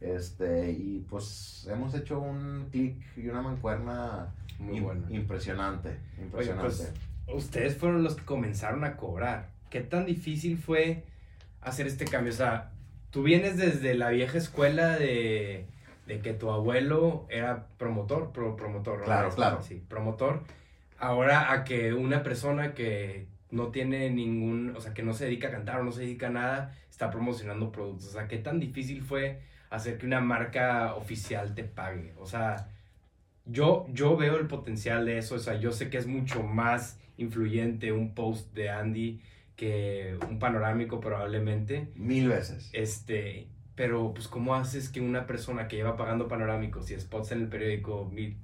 [0.00, 4.78] este, y pues hemos hecho un clic y una mancuerna Muy
[5.10, 5.98] impresionante.
[6.20, 6.66] Impresionante.
[6.66, 6.92] Pues,
[7.34, 9.50] ustedes fueron los que comenzaron a cobrar.
[9.68, 11.04] ¿Qué tan difícil fue
[11.60, 12.32] hacer este cambio?
[12.32, 12.72] O sea,
[13.10, 15.66] tú vienes desde la vieja escuela de,
[16.06, 19.62] de que tu abuelo era promotor, promotor, Claro, claro.
[19.62, 20.42] Sí, promotor.
[20.98, 25.48] Ahora a que una persona que no tiene ningún, o sea, que no se dedica
[25.48, 28.08] a cantar o no se dedica a nada, está promocionando productos.
[28.08, 32.12] O sea, ¿qué tan difícil fue hacer que una marca oficial te pague.
[32.18, 32.68] O sea,
[33.46, 35.36] yo, yo veo el potencial de eso.
[35.36, 39.20] O sea, yo sé que es mucho más influyente un post de Andy
[39.56, 41.88] que un panorámico probablemente.
[41.94, 42.70] Mil veces.
[42.72, 47.42] Este, pero pues ¿cómo haces que una persona que lleva pagando panorámicos y spots en
[47.42, 48.36] el periódico mil,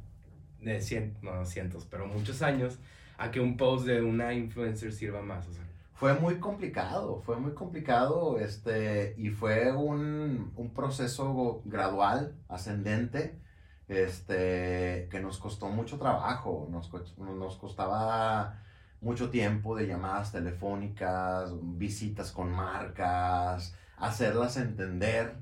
[0.61, 2.79] de cien, no cientos, pero muchos años,
[3.19, 5.47] a que un post de una influencer sirva más?
[5.49, 12.37] O sea, fue muy complicado, fue muy complicado, este, y fue un, un proceso gradual,
[12.49, 13.41] ascendente,
[13.89, 18.63] este, que nos costó mucho trabajo, nos, nos costaba
[19.01, 25.37] mucho tiempo de llamadas telefónicas, visitas con marcas, hacerlas entender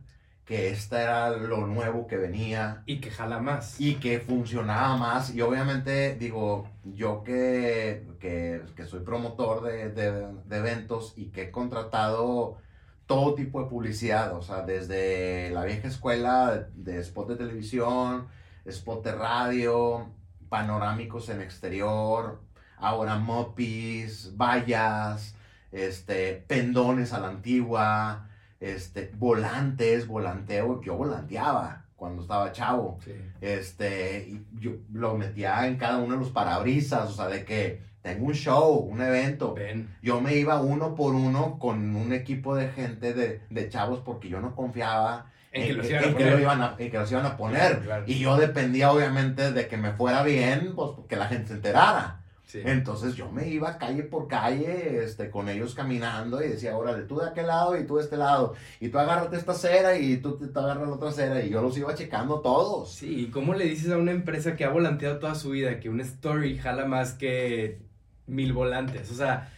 [0.45, 2.83] que esta era lo nuevo que venía.
[2.87, 3.81] Y que jala más.
[3.81, 5.35] Y que funcionaba más.
[5.35, 11.45] Y obviamente, digo, yo que, que, que soy promotor de, de, de, eventos y que
[11.45, 12.59] he contratado
[13.07, 18.29] todo tipo de publicidad, o sea, desde la vieja escuela de spot de televisión,
[18.65, 20.11] spot de radio,
[20.49, 22.41] panorámicos en exterior,
[22.79, 25.37] ahora mopis, vallas,
[25.73, 28.29] este, pendones a la antigua,
[28.65, 32.99] este, volantes, volanteo, yo volanteaba cuando estaba chavo.
[33.41, 37.83] Este, y yo lo metía en cada uno de los parabrisas, o sea, de que
[38.01, 39.55] tengo un show, un evento.
[40.03, 44.29] Yo me iba uno por uno con un equipo de gente de, de chavos porque
[44.29, 47.83] yo no confiaba en, que, los iban a, que los iban a poner.
[48.07, 52.24] Y yo dependía obviamente de que me fuera bien, pues que la gente se enterara.
[52.55, 57.19] Entonces yo me iba calle por calle este, con ellos caminando y decía, órale, tú
[57.19, 58.55] de aquel lado y tú de este lado.
[58.81, 61.43] Y tú agárrate esta acera y tú te, agarras la otra acera.
[61.45, 62.93] Y yo los iba checando todos.
[62.93, 65.89] Sí, ¿y cómo le dices a una empresa que ha volanteado toda su vida que
[65.89, 67.81] un story jala más que
[68.27, 69.11] mil volantes?
[69.11, 69.51] O sea...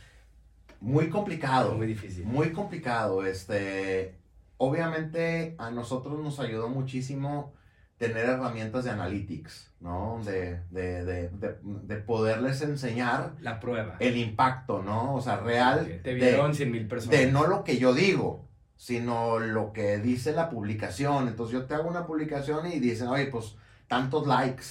[0.80, 1.74] Muy complicado.
[1.74, 2.24] Muy difícil.
[2.24, 3.24] Muy complicado.
[3.24, 4.14] Este,
[4.58, 7.52] obviamente a nosotros nos ayudó muchísimo
[7.98, 10.20] tener herramientas de analytics, ¿no?
[10.24, 15.14] De, de, de, de, poderles enseñar la prueba, el impacto, ¿no?
[15.14, 16.00] O sea, real.
[16.02, 17.18] Te vieron 100 mil personas.
[17.18, 21.28] De no lo que yo digo, sino lo que dice la publicación.
[21.28, 23.56] Entonces yo te hago una publicación y dicen, oye, pues
[23.88, 24.64] tantos likes,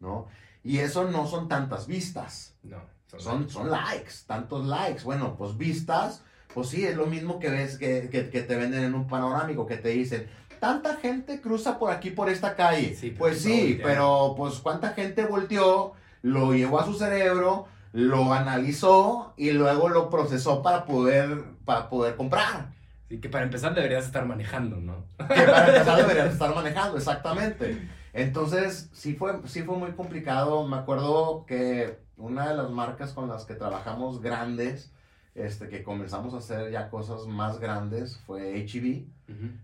[0.00, 0.26] ¿no?
[0.64, 2.54] Y eso no son tantas vistas.
[2.62, 2.92] No.
[3.18, 5.02] Son, son, likes, tantos likes.
[5.04, 6.22] Bueno, pues vistas,
[6.54, 9.66] pues sí, es lo mismo que ves que, que, que te venden en un panorámico,
[9.66, 10.28] que te dicen,
[10.62, 12.96] tanta gente cruza por aquí, por esta calle.
[13.18, 19.50] pues sí, pero pues cuánta gente volteó, lo llevó a su cerebro, lo analizó y
[19.50, 22.68] luego lo procesó para poder, para poder comprar.
[23.08, 25.04] Sí, que para empezar deberías estar manejando, ¿no?
[25.18, 27.88] Que para empezar deberías estar manejando, exactamente.
[28.12, 30.64] Entonces, sí fue, sí fue muy complicado.
[30.68, 34.92] Me acuerdo que una de las marcas con las que trabajamos grandes,
[35.34, 39.06] este, que comenzamos a hacer ya cosas más grandes, fue HEB.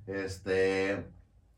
[0.07, 1.05] Este,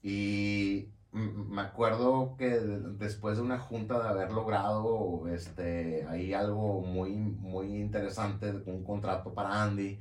[0.03, 7.13] y me acuerdo que después de una junta de haber logrado este, ahí algo muy,
[7.13, 10.01] muy interesante, un contrato para Andy,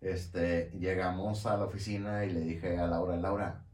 [0.00, 3.64] este, llegamos a la oficina y le dije a Laura, Laura,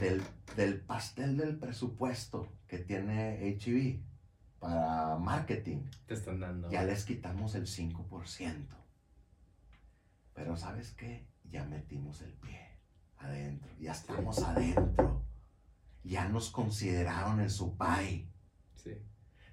[0.00, 0.22] del,
[0.56, 4.00] del pastel del presupuesto que tiene HEB
[4.64, 6.70] para marketing, te están dando.
[6.70, 8.64] Ya les quitamos el 5%.
[10.32, 11.26] Pero ¿sabes qué?
[11.50, 12.60] Ya metimos el pie
[13.18, 15.22] adentro, ya estamos adentro.
[16.02, 18.26] Ya nos consideraron en su pay.
[18.74, 18.92] Sí.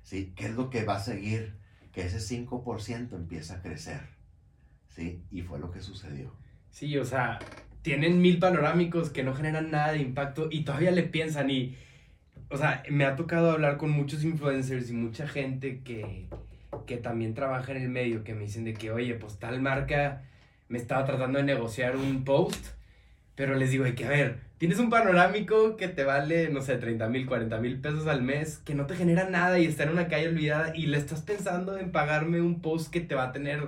[0.01, 0.33] ¿Sí?
[0.33, 1.59] ¿Qué es lo que va a seguir?
[1.91, 4.07] Que ese 5% empieza a crecer.
[4.87, 5.25] ¿Sí?
[5.29, 6.33] Y fue lo que sucedió.
[6.69, 7.37] Sí, o sea,
[7.81, 11.75] tienen mil panorámicos que no generan nada de impacto y todavía le piensan y,
[12.51, 16.25] o sea, me ha tocado hablar con muchos influencers y mucha gente que,
[16.85, 20.23] que también trabaja en el medio que me dicen de que, oye, pues tal marca
[20.67, 22.65] me estaba tratando de negociar un post,
[23.35, 26.75] pero les digo de que, a ver, tienes un panorámico que te vale, no sé,
[26.75, 29.89] 30 mil, 40 mil pesos al mes, que no te genera nada y está en
[29.89, 33.31] una calle olvidada y le estás pensando en pagarme un post que te va a
[33.31, 33.61] tener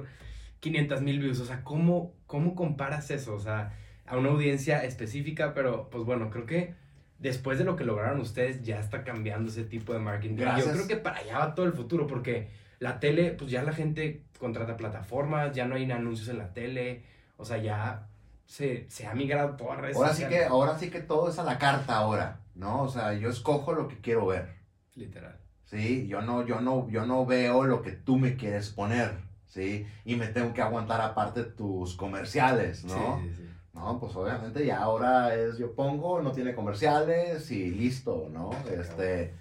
[0.59, 1.39] 500 mil views.
[1.39, 3.33] O sea, ¿cómo, ¿cómo comparas eso?
[3.33, 3.73] O sea,
[4.05, 6.82] a una audiencia específica, pero pues bueno, creo que
[7.23, 10.35] después de lo que lograron ustedes ya está cambiando ese tipo de marketing.
[10.35, 13.71] Yo creo que para allá va todo el futuro porque la tele, pues ya la
[13.71, 17.03] gente contrata plataformas, ya no hay anuncios en la tele,
[17.37, 18.07] o sea, ya
[18.45, 21.43] se, se ha migrado toda redes ahora sí que Ahora sí que todo es a
[21.43, 22.83] la carta ahora, ¿no?
[22.83, 24.55] O sea, yo escojo lo que quiero ver.
[24.95, 25.37] Literal.
[25.63, 29.13] Sí, yo no, yo no, yo no veo lo que tú me quieres poner,
[29.47, 29.87] ¿sí?
[30.03, 33.21] Y me tengo que aguantar aparte tus comerciales, ¿no?
[33.23, 33.49] Sí, sí, sí.
[33.73, 38.51] No, pues obviamente ya ahora es yo pongo, no tiene comerciales y listo, ¿no?
[38.71, 39.33] Este,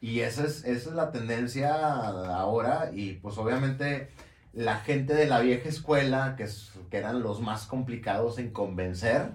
[0.00, 4.10] y esa es, esa es la tendencia ahora y pues obviamente
[4.52, 6.48] la gente de la vieja escuela, que,
[6.90, 9.30] que eran los más complicados en convencer,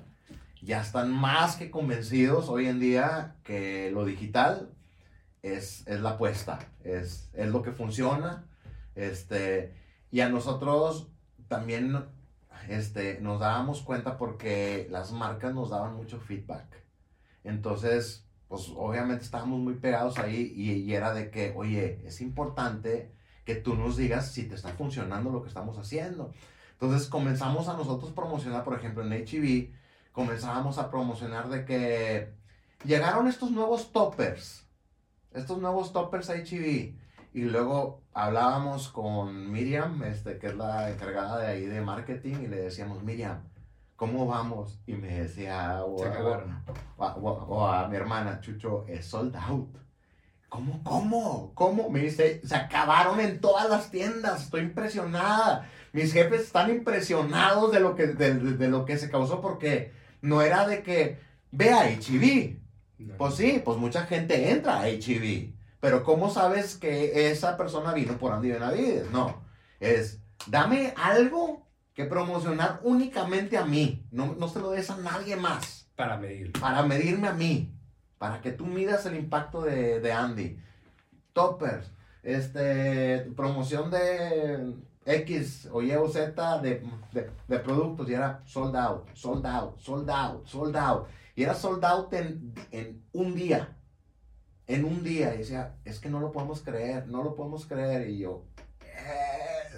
[0.62, 4.70] ya están más que convencidos hoy en día que lo digital
[5.44, 8.46] es, es la apuesta, es, es lo que funciona.
[8.96, 9.74] Este,
[10.12, 11.08] y a nosotros
[11.48, 12.06] también
[12.68, 16.84] este, nos dábamos cuenta porque las marcas nos daban mucho feedback.
[17.44, 23.14] Entonces, pues obviamente estábamos muy pegados ahí y, era de que, oye, es importante
[23.46, 26.34] que tú nos digas si te está funcionando lo que estamos haciendo.
[26.74, 29.72] Entonces comenzamos a nosotros promocionar, por ejemplo, en HEV,
[30.12, 32.34] comenzábamos a promocionar de que
[32.84, 34.68] llegaron estos nuevos toppers,
[35.34, 36.96] estos nuevos toppers a HEV.
[37.34, 42.48] Y luego hablábamos con Miriam, este, que es la encargada de ahí de marketing, y
[42.48, 43.44] le decíamos, Miriam,
[43.96, 44.82] ¿cómo vamos?
[44.86, 49.78] Y me decía, o, a mi hermana, Chucho, es sold out.
[50.50, 51.54] ¿Cómo, cómo?
[51.54, 51.90] ¿Cómo?
[51.90, 55.70] Me dice, se acabaron en todas las tiendas, estoy impresionada.
[55.94, 60.68] Mis jefes están impresionados de lo que, de, lo que se causó porque no era
[60.68, 61.20] de que
[61.52, 62.60] vea HIV.
[63.18, 65.51] Pues sí, pues mucha gente entra a HIV.
[65.82, 69.10] Pero ¿cómo sabes que esa persona vino por Andy Benavides?
[69.12, 69.42] No,
[69.80, 74.08] es dame algo que promocionar únicamente a mí.
[74.12, 75.90] No, no se lo des a nadie más.
[75.96, 76.54] Para medir.
[76.54, 77.76] Para medirme a mí.
[78.20, 80.60] Para que tú midas el impacto de, de Andy.
[81.34, 81.92] Toppers.
[82.22, 88.76] Este, promoción de X o Y o Z de, de, de, productos y era sold
[88.76, 91.08] out, sold out, sold out, sold out.
[91.36, 93.76] Y era sold out en, en un día
[94.74, 98.10] en un día y decía, es que no lo podemos creer, no lo podemos creer.
[98.10, 98.46] Y yo,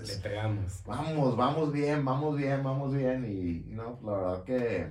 [0.06, 0.84] Le pegamos.
[0.86, 3.26] Vamos, vamos bien, vamos bien, vamos bien.
[3.26, 4.88] Y, no, la verdad que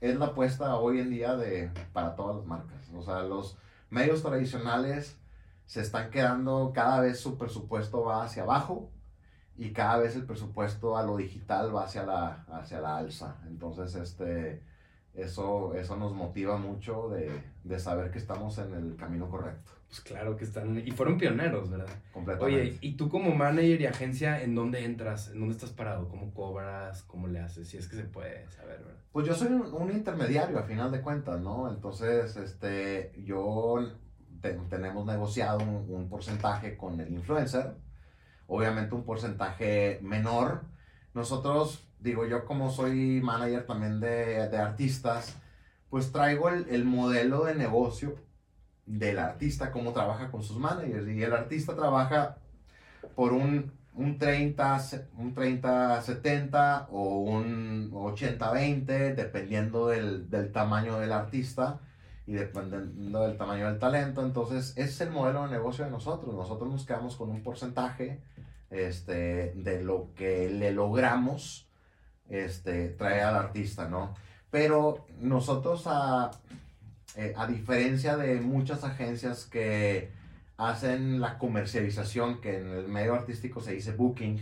[0.00, 2.90] es la apuesta hoy en día de, para todas las marcas.
[2.94, 3.56] O sea, los
[3.90, 5.16] medios tradicionales
[5.64, 8.90] se están quedando, cada vez su presupuesto va hacia abajo
[9.56, 13.36] y cada vez el presupuesto a lo digital va hacia la, hacia la alza.
[13.46, 14.62] Entonces, este
[15.16, 17.30] eso, eso nos motiva mucho de,
[17.64, 19.72] de, saber que estamos en el camino correcto.
[19.88, 21.88] Pues claro que están, y fueron pioneros, ¿verdad?
[22.12, 22.60] Completamente.
[22.60, 25.28] Oye, ¿y tú como manager y agencia, en dónde entras?
[25.28, 26.08] ¿En dónde estás parado?
[26.08, 27.02] ¿Cómo cobras?
[27.04, 27.68] ¿Cómo le haces?
[27.68, 29.00] Si es que se puede saber, ¿verdad?
[29.12, 31.70] Pues yo soy un, intermediario, a final de cuentas, ¿no?
[31.70, 33.78] Entonces, este, yo
[34.68, 37.74] tenemos negociado un, un porcentaje con el influencer,
[38.46, 40.64] obviamente un porcentaje menor.
[41.14, 45.36] Nosotros digo, yo como soy manager también de, de artistas,
[45.90, 48.16] pues traigo el, el, modelo de negocio
[48.86, 51.08] del artista, cómo trabaja con sus managers.
[51.08, 52.38] Y el artista trabaja
[53.14, 54.82] por un, un 30,
[55.18, 61.80] un 30, 70 o un 80, 20, dependiendo del, del tamaño del artista
[62.26, 64.24] y dependiendo del tamaño del talento.
[64.24, 66.34] Entonces, ese es el modelo de negocio de nosotros.
[66.34, 68.20] Nosotros nos quedamos con un porcentaje
[68.70, 71.65] este, de lo que le logramos
[72.28, 74.14] este, traer al artista, ¿no?
[74.50, 76.30] Pero nosotros, a,
[77.16, 80.10] eh, a diferencia de muchas agencias que
[80.56, 84.40] hacen la comercialización, que en el medio artístico se dice booking,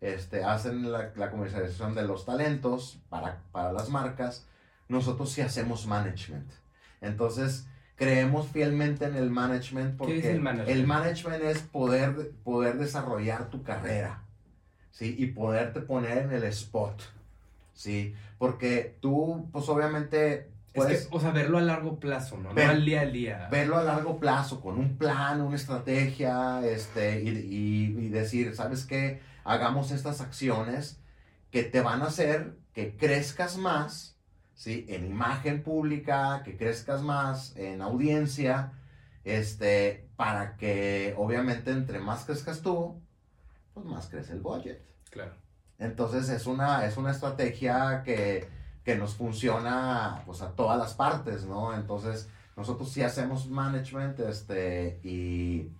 [0.00, 4.46] este, hacen la, la comercialización de los talentos para, para las marcas,
[4.88, 6.50] nosotros sí hacemos management.
[7.00, 7.66] Entonces,
[7.96, 10.70] creemos fielmente en el management porque ¿Qué es el management?
[10.70, 14.22] el management es poder, poder desarrollar tu carrera,
[14.92, 15.16] ¿sí?
[15.18, 17.02] Y poderte poner en el spot,
[17.78, 18.12] ¿sí?
[18.38, 22.52] Porque tú, pues obviamente, puedes es que, o sea, verlo a largo plazo, ¿no?
[22.52, 23.48] Ver- no al día a día.
[23.52, 28.84] verlo a largo plazo, con un plan, una estrategia, este, y, y- y decir, ¿sabes
[28.84, 29.20] qué?
[29.44, 31.00] Hagamos estas acciones
[31.52, 34.16] que te van a hacer que crezcas más,
[34.54, 34.84] ¿sí?
[34.88, 38.72] En imagen pública, que crezcas más en audiencia,
[39.24, 43.00] este, para que obviamente entre más crezcas tú,
[43.72, 44.82] pues más crece el budget.
[45.10, 45.34] Claro.
[45.78, 48.48] Entonces es una, es una estrategia que,
[48.84, 51.74] que nos funciona pues, a todas las partes, ¿no?
[51.74, 55.70] Entonces nosotros sí hacemos management este, y,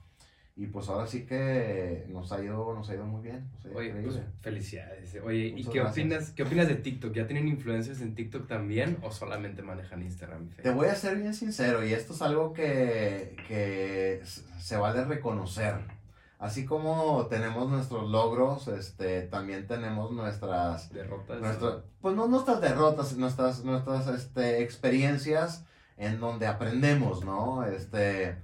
[0.55, 3.51] y pues ahora sí que nos ha ido, nos ha ido muy bien.
[3.65, 5.17] ido Oye, pues felicidades.
[5.25, 5.93] Oye, ¿y qué gracias.
[5.93, 7.13] opinas, qué opinas de TikTok?
[7.13, 11.35] ¿Ya tienen influencers en TikTok también o solamente manejan Instagram Te voy a ser bien
[11.35, 14.23] sincero y esto es algo que, que
[14.61, 15.98] se vale reconocer.
[16.39, 21.41] Así como tenemos nuestros logros, este, también tenemos nuestras ¿Derrotas?
[21.41, 25.65] Nuestra- pues no nuestras derrotas, nuestras, nuestras este, experiencias
[25.97, 27.65] en donde aprendemos, ¿no?
[27.65, 28.39] Este,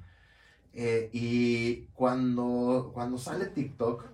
[0.73, 4.05] eh, y cuando, cuando sale TikTok,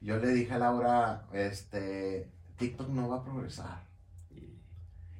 [0.00, 3.84] yo le dije a Laura, este, TikTok no va a progresar.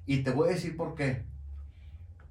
[0.07, 1.25] Y- te voy a decir por qué.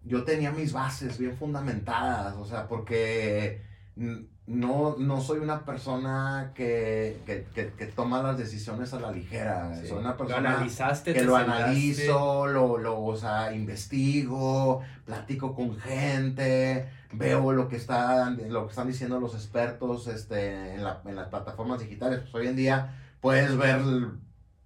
[0.04, 3.64] Yo tenía mis bases bien fundamentadas, o sea, porque
[3.96, 4.18] mm,
[4.50, 9.72] no, no soy una persona que, que, que- que toma las decisiones a la ligera.
[9.80, 9.88] sí.
[9.88, 11.64] Soy una Lo persona analizaste, que lo sentaste.
[11.64, 18.70] analizo, lo, lo, o sea, investigo, platico con gente, veo lo que están, lo que
[18.72, 22.20] están diciendo los expertos este, en, la- en las plataformas digitales.
[22.22, 23.82] Pues hoy en día puedes ver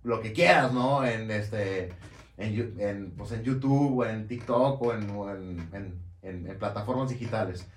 [0.03, 1.05] lo que quieras, ¿no?
[1.05, 1.89] En, este,
[2.37, 7.67] en, en, pues en YouTube o en TikTok o en- en plataformas digitales.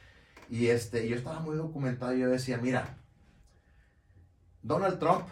[0.48, 2.96] Y este, yo estaba muy documentado y yo decía, mira,
[4.62, 5.26] Donald Trump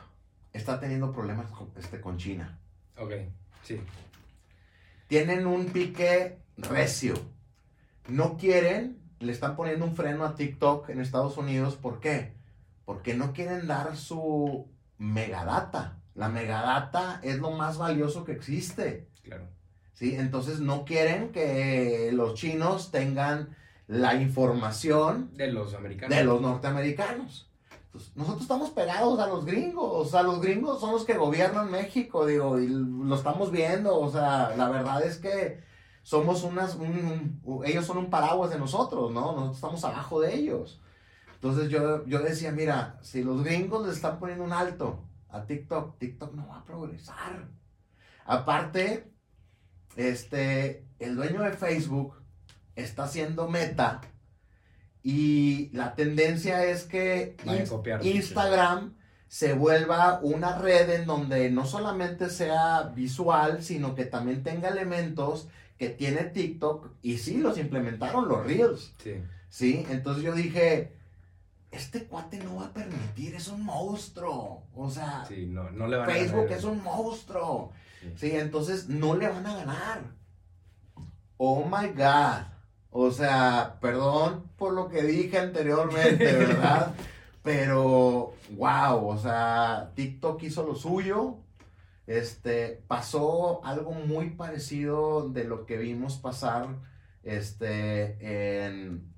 [0.52, 2.58] está teniendo problemas con, este, con China.
[2.98, 3.12] Ok,
[3.62, 3.80] sí.
[5.08, 7.14] Tienen un pique recio.
[8.08, 11.76] No quieren, le están poniendo un freno a TikTok en Estados Unidos.
[11.76, 12.34] ¿Por qué?
[12.84, 15.98] Porque no quieren dar su megadata.
[16.14, 19.08] La megadata es lo más valioso que existe.
[19.22, 19.48] Claro.
[19.94, 20.14] ¿sí?
[20.16, 23.56] Entonces no quieren que los chinos tengan
[23.86, 26.16] la información De los americanos.
[26.16, 27.50] de los norteamericanos.
[27.86, 31.70] Entonces, nosotros estamos pegados a los gringos, o sea, los gringos son los que gobiernan
[31.70, 35.62] México, digo, y lo estamos viendo, o sea, la verdad es que
[36.02, 39.32] somos unas, un- un- ellos son un paraguas de nosotros, ¿no?
[39.32, 40.80] Nosotros estamos abajo de ellos.
[41.34, 45.98] Entonces yo, yo decía, mira, si los gringos le están poniendo un alto a TikTok,
[45.98, 47.48] TikTok no va a progresar.
[48.24, 49.12] Aparte,
[49.96, 52.14] este, el dueño de Facebook
[52.76, 54.00] está haciendo meta
[55.02, 57.36] y la tendencia es que
[57.68, 58.94] copiar, Instagram
[59.28, 65.48] se vuelva una red en donde no solamente sea visual, sino que también tenga elementos
[65.78, 68.94] que tiene TikTok y sí, los implementaron los Reels.
[69.02, 69.16] Sí.
[69.50, 69.86] ¿sí?
[69.90, 70.92] Entonces yo dije,
[71.70, 74.62] este cuate no va a permitir, es un monstruo.
[74.74, 77.72] O sea, Sí, no, no le van a Facebook es un monstruo.
[78.00, 78.12] Sí.
[78.16, 80.00] Sí, entonces no le van a ganar.
[81.36, 82.53] Oh my God.
[82.96, 86.94] O sea, perdón por lo que dije anteriormente, ¿verdad?
[87.42, 91.38] Pero, wow, o sea, TikTok hizo lo suyo.
[92.06, 96.68] Este, pasó algo muy parecido de lo que vimos pasar
[97.24, 99.12] este, en,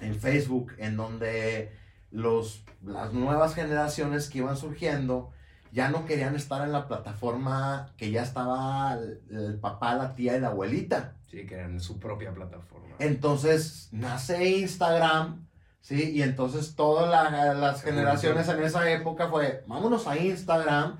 [0.00, 1.70] en Facebook, en donde
[2.10, 5.32] los, las nuevas generaciones que iban surgiendo
[5.70, 10.34] ya no querían estar en la plataforma que ya estaba el, el papá, la tía
[10.38, 11.16] y la abuelita.
[11.32, 12.94] Sí, que eran su propia plataforma.
[12.98, 15.48] Entonces nace Instagram,
[15.80, 16.10] ¿sí?
[16.10, 20.98] Y entonces todas la- las generaciones en esa época fue, vámonos a Instagram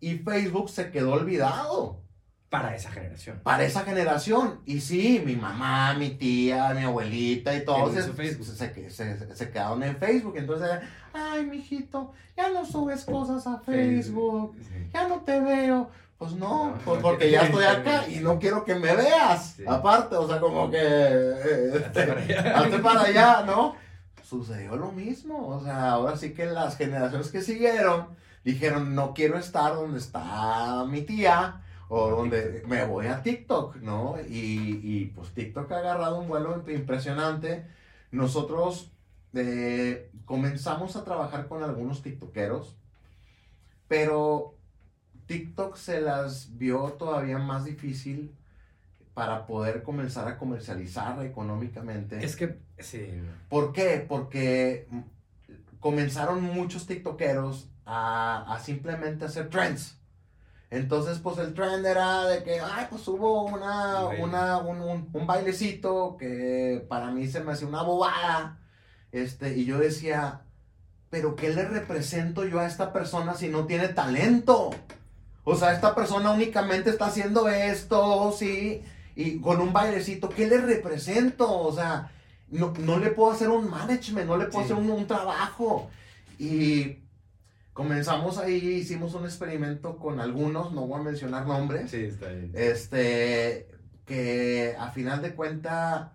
[0.00, 2.00] y Facebook se quedó olvidado.
[2.48, 3.40] Para esa generación.
[3.42, 4.60] Para esa generación.
[4.64, 9.82] Y sí, mi mamá, mi tía, mi abuelita y todos se, se, se, se, quedaron
[9.82, 10.34] en Facebook.
[10.36, 10.70] Entonces,
[11.12, 14.56] ay, mijito, ya no subes cosas a Facebook,
[14.94, 15.90] ya no te veo.
[16.24, 19.56] Pues no, pues porque ya estoy acá y no quiero que me veas.
[19.66, 20.78] Aparte, o sea, como que...
[20.78, 22.82] hazte, para allá.
[22.82, 23.76] para allá, ¿no?
[24.22, 25.48] Sucedió lo mismo.
[25.48, 28.06] O sea, ahora sí que las generaciones que siguieron
[28.42, 31.60] dijeron, no quiero estar donde está mi tía
[31.90, 34.16] o donde me voy a TikTok, ¿no?
[34.26, 37.66] Y, y pues TikTok ha agarrado un vuelo impresionante.
[38.12, 38.92] Nosotros
[39.34, 42.74] eh, comenzamos a trabajar con algunos TikTokeros,
[43.88, 44.53] pero
[45.26, 48.34] TikTok se las vio todavía más difícil
[49.14, 52.24] para poder comenzar a comercializar económicamente.
[52.24, 53.22] Es que, sí.
[53.48, 54.04] ¿Por qué?
[54.06, 54.88] Porque
[55.78, 59.98] comenzaron muchos TikTokeros a, a simplemente hacer trends.
[60.70, 66.16] Entonces, pues el trend era de que, ay, pues hubo una, una, un, un, bailecito
[66.18, 68.58] que para mí se me hacía una bobada.
[69.12, 70.42] Este, y yo decía,
[71.10, 74.70] pero ¿qué le represento yo a esta persona si no tiene talento?
[75.44, 78.82] O sea, esta persona únicamente está haciendo esto, sí,
[79.14, 81.50] y con un bailecito, ¿qué le represento?
[81.50, 82.10] O sea,
[82.48, 85.90] no, no le puedo hacer un management, no le puedo hacer un, un trabajo.
[86.38, 86.98] Y
[87.74, 91.90] comenzamos ahí, hicimos un experimento con algunos, no voy a mencionar nombres.
[91.90, 92.50] Sí, está bien.
[92.54, 93.68] Este,
[94.06, 96.12] que a final de cuenta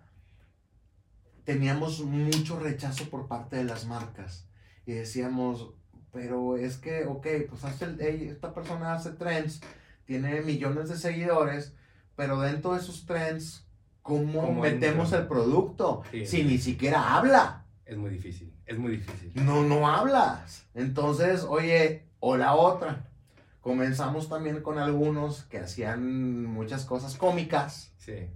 [1.44, 4.46] teníamos mucho rechazo por parte de las marcas.
[4.86, 5.74] Y decíamos,
[6.12, 9.60] pero es que, ok, pues hace esta persona hace trends,
[10.04, 11.74] tiene millones de seguidores,
[12.16, 13.64] pero dentro de esos trends,
[14.02, 16.02] ¿cómo, metemos el producto?
[16.24, 17.64] si ni siquiera habla.
[17.84, 19.32] Es muy difícil, es muy difícil.
[19.34, 20.66] No, no hablas.
[20.74, 23.06] Entonces, oye, o la otra.
[23.60, 27.92] Comenzamos también con algunos que hacían muchas cosas cómicas.
[27.98, 28.28] Sí.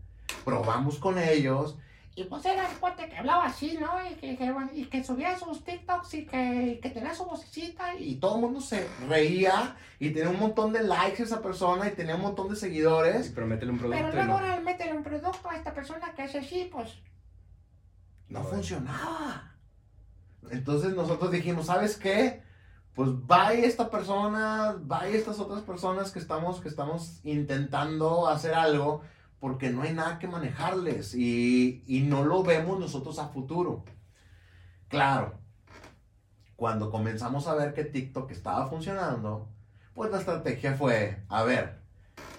[0.45, 1.79] Probamos con ellos
[2.17, 3.91] y pues era el cuate que hablaba así, ¿no?
[4.09, 4.39] Y que,
[4.75, 7.97] y que subía sus TikToks y que, que, tenía su vocecita.
[7.97, 11.91] Y todo el mundo se reía y tenía un montón de likes esa persona y
[11.93, 13.33] tenía un montón de seguidores.
[13.35, 14.01] pero métele un producto.
[14.01, 16.99] Pero luego ahora métele un producto a esta persona que hace así, pues
[18.29, 19.53] no funcionaba.
[20.51, 22.45] Entonces nosotros dijimos, ¿sabes qué?
[22.95, 29.03] Pues va esta persona, va estas otras personas que estamos, que estamos intentando hacer algo
[29.45, 33.85] porque no hay nada que manejarles y, y no lo vemos nosotros a futuro.
[34.89, 35.35] Claro,
[36.57, 39.47] cuando comenzamos a ver que TikTok estaba funcionando,
[39.93, 41.79] pues la estrategia fue, a ver,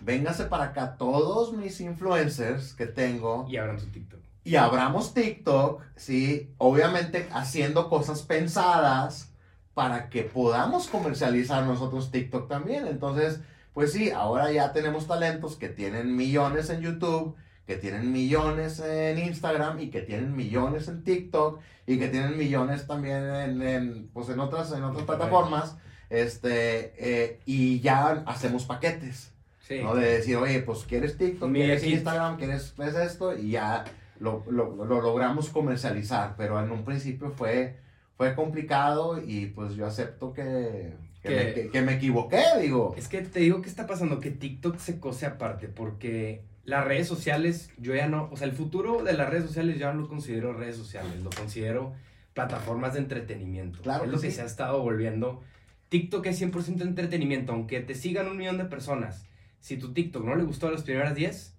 [0.01, 3.45] véngase para acá todos mis influencers que tengo.
[3.47, 6.55] Y abran su TikTok y abramos TikTok, ¿sí?
[6.57, 9.31] Obviamente haciendo cosas pensadas
[9.75, 12.87] para que podamos comercializar nosotros TikTok también.
[12.87, 13.41] Entonces,
[13.75, 17.35] pues sí, ahora ya tenemos talentos que tienen millones en YouTube,
[17.67, 22.87] que tienen millones en Instagram y que tienen millones en TikTok y que tienen millones
[22.87, 25.75] también en, pues en otras, en otras plataformas.
[26.09, 29.33] Este, eh, y ya hacemos paquetes.
[29.59, 29.81] Sí.
[29.83, 29.93] ¿no?
[29.93, 33.83] De decir, oye, pues quieres TikTok, quieres Instagram, quieres esto, y ya
[34.21, 37.75] lo, lo, lo, logramos comercializar, pero en un principio fue,
[38.15, 40.93] fue complicado y pues yo acepto que,
[41.25, 42.93] que, me, que, me, equivoqué, digo.
[42.97, 47.07] Es que te digo que está pasando, que TikTok se cose aparte, porque las redes
[47.07, 50.07] sociales, yo ya no, o sea, el futuro de las redes sociales ya no lo
[50.07, 51.93] considero redes sociales, lo considero
[52.33, 53.81] plataformas de entretenimiento.
[53.81, 54.05] Claro.
[54.05, 55.41] Es lo que se ha estado volviendo.
[55.89, 59.25] TikTok es 100% entretenimiento, aunque te sigan un millón de personas.
[59.59, 61.55] Si tu TikTok no le gustó a las primeras 10,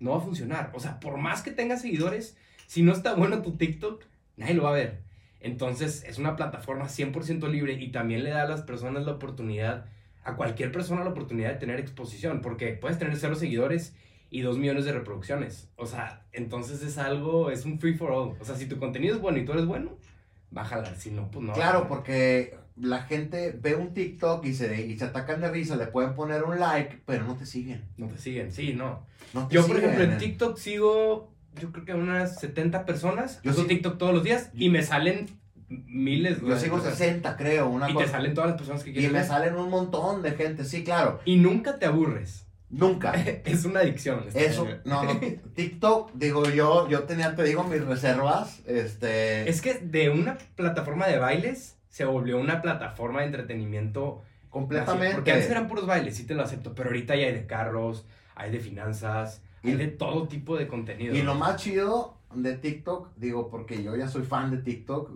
[0.00, 0.70] no va a funcionar.
[0.74, 2.36] O sea, por más que tengas seguidores,
[2.66, 4.04] si no está bueno tu TikTok,
[4.36, 5.02] nadie lo va a ver.
[5.44, 9.84] Entonces, es una plataforma 100% libre y también le da a las personas la oportunidad,
[10.24, 13.94] a cualquier persona la oportunidad de tener exposición, porque puedes tener cero seguidores
[14.30, 15.68] y dos millones de reproducciones.
[15.76, 18.36] O sea, entonces es algo, es un free for all.
[18.40, 19.98] O sea, si tu contenido es bueno y tú eres bueno,
[20.50, 20.94] bájala.
[20.94, 21.52] Si no, pues no.
[21.52, 25.88] Claro, porque la gente ve un TikTok y se, y se atacan de risa, le
[25.88, 27.84] pueden poner un like, pero no te siguen.
[27.98, 29.04] No te siguen, sí, no.
[29.50, 33.40] yo, por ejemplo, en TikTok sigo, yo creo que unas 70 personas.
[33.42, 35.26] Yo sigo TikTok todos los días y me salen
[35.68, 36.40] miles.
[36.40, 37.68] Yo sigo 60, creo.
[37.68, 39.10] Una y te salen todas las personas que quieres.
[39.10, 41.20] Y me salen un montón de gente, sí, claro.
[41.24, 42.46] Y nunca te aburres.
[42.70, 43.12] Nunca.
[43.44, 44.24] es una adicción.
[44.34, 45.20] Eso, no, no,
[45.54, 49.48] TikTok, digo yo, yo tenía, te digo, mis reservas, este...
[49.48, 55.14] Es que de una plataforma de bailes se volvió una plataforma de entretenimiento completamente.
[55.14, 58.04] porque antes eran puros bailes, sí te lo acepto, pero ahorita ya hay de carros,
[58.34, 61.14] hay de finanzas, hay de todo tipo de contenido.
[61.14, 65.12] Y lo más chido de TikTok, digo, porque yo ya soy fan de TikTok,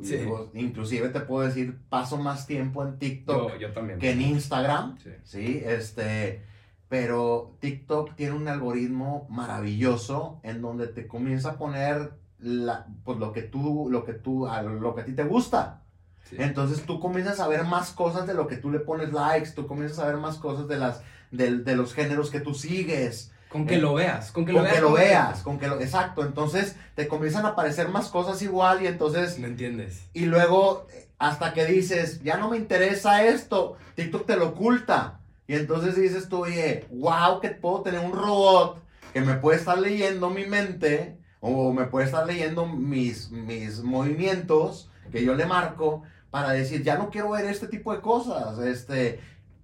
[0.55, 5.63] inclusive te puedo decir, paso más tiempo en TikTok yo, también, que en Instagram, sí.
[5.65, 6.43] este,
[6.89, 13.33] pero TikTok tiene un algoritmo maravilloso en donde te comienza a poner la, pues lo
[13.33, 15.83] que tú, lo que tú, a lo que a ti te gusta.
[16.25, 16.37] Sí.
[16.39, 19.67] Entonces tú comienzas a ver más cosas de lo que tú le pones likes, tú
[19.67, 23.33] comienzas a ver más cosas de las, de, de los géneros que tú sigues.
[23.51, 24.75] Con que Eh, lo veas, con que lo con veas.
[24.77, 25.09] que lo completo.
[25.11, 29.39] veas, con que lo, exacto, entonces te comienzan a aparecer más cosas igual y entonces
[29.39, 30.03] No entiendes.
[30.13, 30.87] y luego,
[31.19, 35.21] hasta que dices, ya no me interesa esto, TikTok te lo oculta.
[35.47, 38.83] Y entonces dices tú, oye, wow, que puedo tener un robot
[39.15, 44.91] que me puede estar leyendo mi mente o me puede estar leyendo mis, mis movimientos
[45.11, 48.59] que yo le marco para decir, ya no quiero ver este tipo de cosas.
[48.59, 49.21] Este,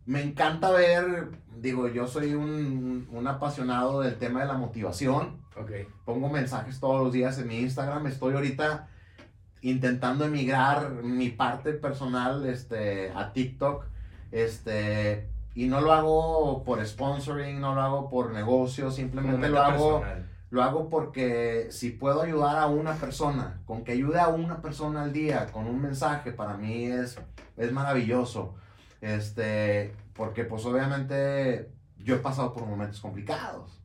[0.06, 1.28] me encanta ver,
[1.64, 5.70] digo, yo soy un, un apasionado del tema de la motivación Ok.
[6.04, 8.06] pongo mensajes todos los días en mi Instagram.
[8.06, 8.88] Estoy ahorita
[9.62, 13.86] intentando emigrar mi parte personal este, a TikTok.
[14.30, 20.00] Este, y no lo hago por sponsoring, no lo hago por negocio, simplemente lo hago,
[20.00, 20.28] personal.
[20.50, 25.02] lo hago porque si puedo ayudar a una persona, con que ayude a una persona
[25.04, 27.16] al día con un mensaje, para mí es,
[27.56, 28.54] es maravilloso.
[29.00, 33.80] Este, porque pues obviamente yo he pasado por momentos complicados.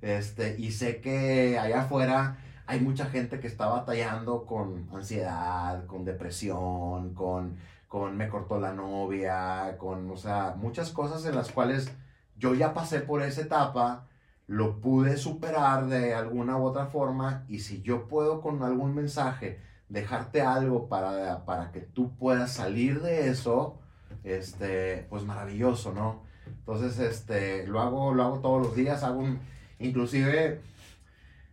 [0.00, 6.04] Este, y sé que allá afuera hay mucha gente que está batallando con ansiedad, con
[6.04, 7.56] depresión, con,
[7.88, 11.90] con me cortó la novia, con, o sea, muchas cosas en las cuales
[12.36, 14.06] yo ya pasé por esa etapa,
[14.46, 19.60] lo pude superar de alguna u otra forma y si yo puedo con algún mensaje
[19.88, 23.78] dejarte algo para, para que tú puedas salir de eso,
[24.24, 26.22] este, pues maravilloso, ¿no?
[26.46, 29.38] Entonces, este, lo hago, lo hago todos los días, hago un,
[29.78, 30.60] inclusive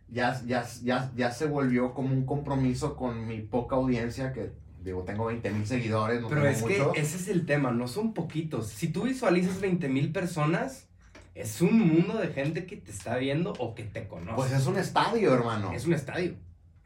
[0.08, 4.52] ya, ya, ya, ya se volvió como un compromiso con mi poca audiencia, que
[4.82, 7.88] digo, tengo 20 mil seguidores, no Pero tengo es que ese es el tema, no
[7.88, 8.68] son poquitos.
[8.68, 10.86] Si tú visualizas 20 mil personas,
[11.34, 14.36] es un mundo de gente que te está viendo o que te conoce.
[14.36, 15.72] Pues es un estadio, hermano.
[15.72, 16.34] es un estadio.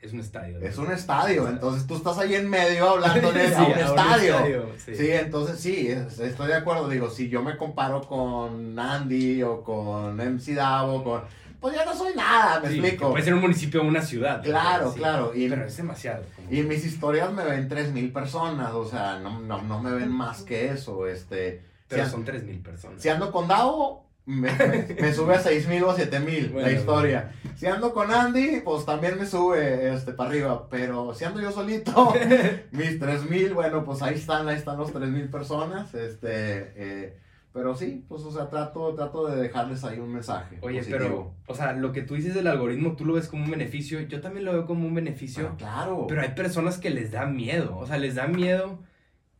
[0.01, 0.59] Es un estadio.
[0.61, 4.66] Es un estadio, entonces tú estás ahí en medio hablándole Sí, a un estadio.
[4.84, 4.94] sí.
[4.94, 6.88] Sí, entonces sí, es- estoy de acuerdo.
[6.88, 11.22] Digo, si yo me comparo con Andy o con MC Davo, con...
[11.61, 13.11] Pues ya no soy nada, me Sí, explico.
[13.11, 14.40] Puede ser un municipio o una ciudad.
[14.44, 15.32] Claro, Sí, claro.
[15.34, 16.22] Y, Pero es demasiado.
[16.36, 19.90] como- y en mis historias me ven 3.000 personas, o sea, no, no, no me
[19.90, 21.09] ven más que eso.
[21.09, 23.03] Este, Pero si, son 3 mil personas.
[23.03, 27.33] si ando con Davo, me, sube a 6.000 o 7.000 la Bueno, historia.
[27.57, 30.68] Si ando con Andy, pues también me sube este, para arriba.
[30.68, 32.12] Pero si ando yo solito,
[32.70, 35.95] mis 3000, bueno, pues ahí están, ahí están los 3000 personas.
[35.95, 37.18] Este, eh,
[37.55, 40.59] pero sí, pues, o sea, trato, trato de dejarles ahí un mensaje.
[40.61, 40.99] Oye, positivo.
[40.99, 43.99] pero, o sea, lo que tú dices del algoritmo, tú lo ves como un beneficio.
[44.03, 45.53] Yo también lo veo como un beneficio.
[45.53, 46.07] Ah, claro.
[46.07, 47.79] Pero hay personas que les da miedo.
[47.79, 48.79] O sea, les da miedo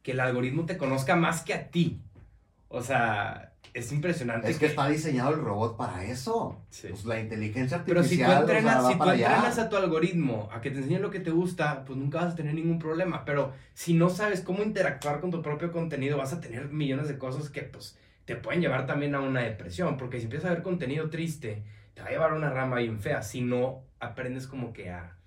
[0.03, 2.01] que el algoritmo te conozca más que a ti.
[2.68, 4.50] O sea, es impresionante.
[4.50, 6.60] es que está diseñado el robot para eso.
[6.70, 6.88] Sí.
[6.88, 9.76] Pues la inteligencia Pero si tú artificial o sea, entrenas, si tú entrenas a tu
[9.76, 12.78] algoritmo a que te enseñe lo que te gusta, pues nunca vas a tener ningún
[12.78, 13.24] problema.
[13.24, 17.18] Pero si no sabes cómo interactuar con tu propio contenido, vas a tener millones de
[17.18, 19.96] cosas que pues te pueden llevar también a una depresión.
[19.96, 21.62] Porque si empiezas a ver contenido triste,
[21.94, 23.22] te va a llevar a una rama bien fea.
[23.22, 25.17] Si no aprendes como que a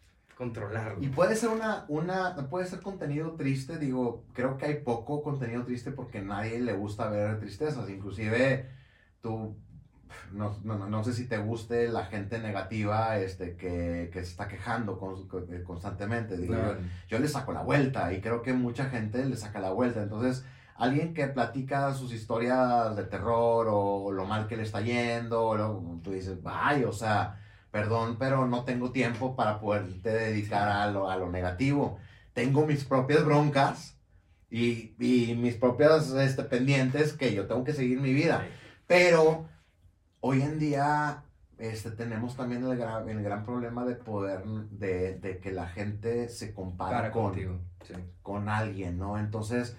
[0.42, 1.04] controlarlo.
[1.04, 5.64] Y puede ser una, una, puede ser contenido triste, digo, creo que hay poco contenido
[5.64, 8.68] triste porque a nadie le gusta ver tristezas, inclusive
[9.22, 9.56] tú,
[10.34, 14.48] no, no, no- sé si te guste la gente negativa este, que, que se está
[14.48, 16.74] quejando con- con- constantemente, digo, No.
[16.74, 16.78] yo,
[17.10, 20.44] yo le saco la vuelta y creo que mucha gente le saca la vuelta, entonces
[20.76, 25.56] alguien que platica sus historias de terror o lo mal que le está yendo, o
[25.56, 27.38] lo- tú dices, vaya, o sea,
[27.72, 31.98] perdón, pero no tengo tiempo para poderte dedicar a lo, a lo negativo.
[32.34, 33.98] Tengo mis propias broncas
[34.50, 38.46] y, y mis propias este, pendientes que yo tengo que seguir mi vida.
[38.88, 39.48] Pero
[40.20, 41.24] hoy en día
[41.58, 46.28] este, tenemos también el gran, el gran problema de poder, de, de que la gente
[46.30, 47.36] se compara Para con.
[47.36, 47.94] Sí.
[48.22, 49.18] con alguien, ¿no?
[49.18, 49.78] Entonces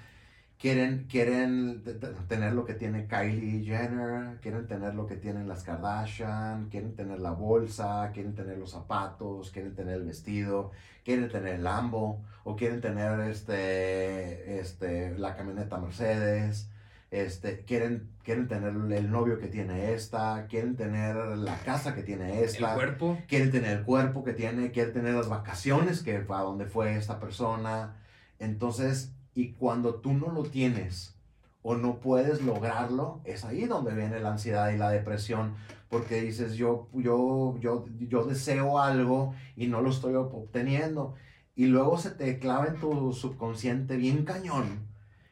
[0.62, 1.82] quieren, quieren
[2.28, 7.18] tener lo que tiene Kylie Jenner, quieren tener lo que tienen las Kardashian, quieren tener
[7.18, 10.70] la bolsa, quieren tener los zapatos, quieren tener el vestido,
[11.04, 16.70] quieren tener el Lambo, o quieren tener este, este, la camioneta Mercedes,
[17.10, 22.38] este, quieren, quieren tener el novio que tiene esta, quieren tener la casa que tiene
[22.38, 23.18] El esta cuerpo.
[23.26, 27.18] quiere tener el cuerpo que tiene, quiere tener las vacaciones que a donde fue esta
[27.18, 27.96] persona.
[28.38, 31.14] Entonces, y cuando tú no lo tienes
[31.62, 35.54] o no puedes lograrlo, es ahí donde viene la ansiedad y la depresión,
[35.88, 41.14] porque dices, yo, yo, yo, yo deseo algo y no lo estoy obteniendo.
[41.54, 44.88] Y luego se te clava en tu subconsciente bien cañón,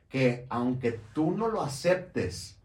[0.08, 2.58] que aunque tú no lo aceptes,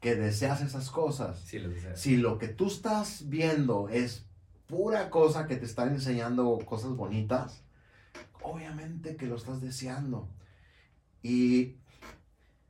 [0.00, 2.00] que deseas esas cosas, Sí, lo deseas.
[2.00, 4.26] si lo que tú estás viendo es
[4.66, 7.62] pura cosa que te están enseñando cosas bonitas,
[8.42, 10.28] obviamente que lo estás deseando.
[11.22, 11.76] Y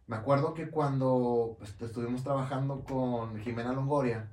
[0.06, 4.28] me acuerdo que cuando pues, estuvimos trabajando con Jimena Longoria,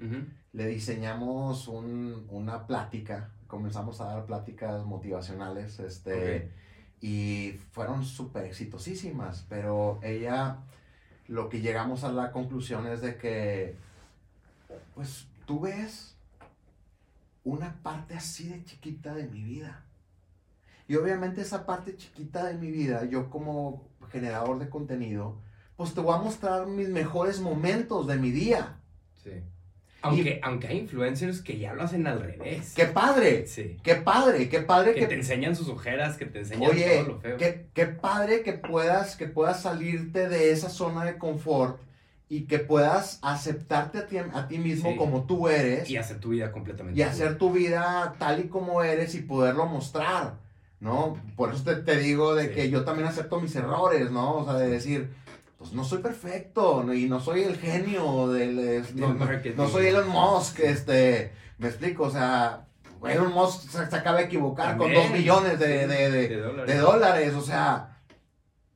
[0.53, 6.51] le diseñamos un- una plática, comenzamos a dar pláticas motivacionales, este,
[7.01, 10.59] y fueron súper exitosísimas, pero ella,
[11.27, 13.75] lo que llegamos a la conclusión es de que,
[14.95, 16.15] pues tú ves
[17.43, 19.83] una parte así de chiquita de mi vida.
[20.87, 23.83] Y obviamente esa parte chiquita de mi vida, yo como
[24.15, 25.35] generador de contenido,
[25.75, 28.77] pues te voy a mostrar mis mejores momentos de mi día.
[29.21, 29.31] Sí.
[30.01, 32.73] Aunque, aunque hay influencers que ya lo hacen al revés.
[32.75, 33.47] ¡Qué padre!
[33.47, 33.77] Sí.
[33.83, 34.47] ¡Qué padre!
[34.49, 37.37] ¡Qué padre Que que, te enseñan sus ojeras, que te enseñan Oye, todo lo feo.
[37.37, 41.79] qué, qué padre que puedas, que puedas salirte de esa zona de confort
[42.29, 44.95] y que puedas aceptarte a ti, a ti mismo Sí.
[44.95, 46.99] como tú eres Y hacer tu vida completamente.
[46.99, 50.35] y hacer tu vida tal y como eres y poderlo mostrar,
[50.79, 51.17] ¿no?
[51.35, 52.53] Por eso te, te digo de Sí.
[52.55, 54.35] que yo también acepto mis errores, ¿no?
[54.37, 55.13] O sea, de decir,
[55.57, 56.93] pues no soy perfecto ¿no?
[56.93, 58.59] y no soy el genio del...
[58.59, 59.13] es- Del no,
[59.63, 61.33] no- soy Elon Musk, este...
[61.57, 62.67] Me explico, o sea,
[63.07, 66.73] Elon Musk se, se acaba de equivocar con dos millones de, de- de- de dólares.
[66.75, 67.97] de dólares, o sea,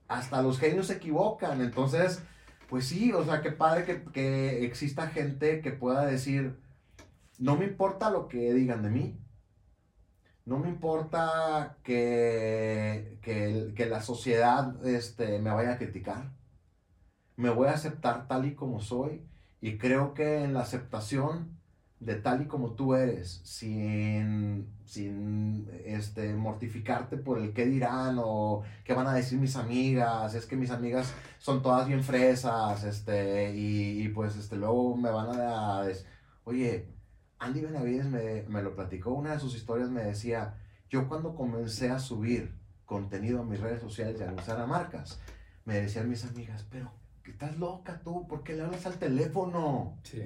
[0.08, 2.22] hasta los genios se equivocan, entonces,
[2.70, 6.58] pues sí, o sea, qué padre que, que exista gente que pueda decir,
[7.38, 9.20] no me importa lo que digan de mí,
[10.50, 16.32] no me importa que, que, que la sociedad este, me vaya a criticar,
[17.36, 19.22] me voy a aceptar tal y como soy,
[19.62, 21.60] y creo que en la aceptación
[22.00, 28.64] de tal y como tú eres, sin, sin este, mortificarte por el qué dirán o
[28.86, 33.54] qué van a decir mis amigas, es que mis amigas son todas bien fresas, este,
[33.56, 35.84] y, y pues este, luego me van a
[36.45, 36.88] oye,
[37.39, 40.55] Andy Benavides me, me lo platicó, una de sus historias me decía,
[40.89, 42.53] yo cuando comencé a subir
[42.85, 45.19] contenido a mis redes sociales y a anunciar a marcas,
[45.65, 46.91] me decían mis amigas, pero,
[47.23, 48.27] ¿qué estás loca tú?
[48.27, 49.97] ¿Por qué le hablas al teléfono?
[50.03, 50.23] Sí.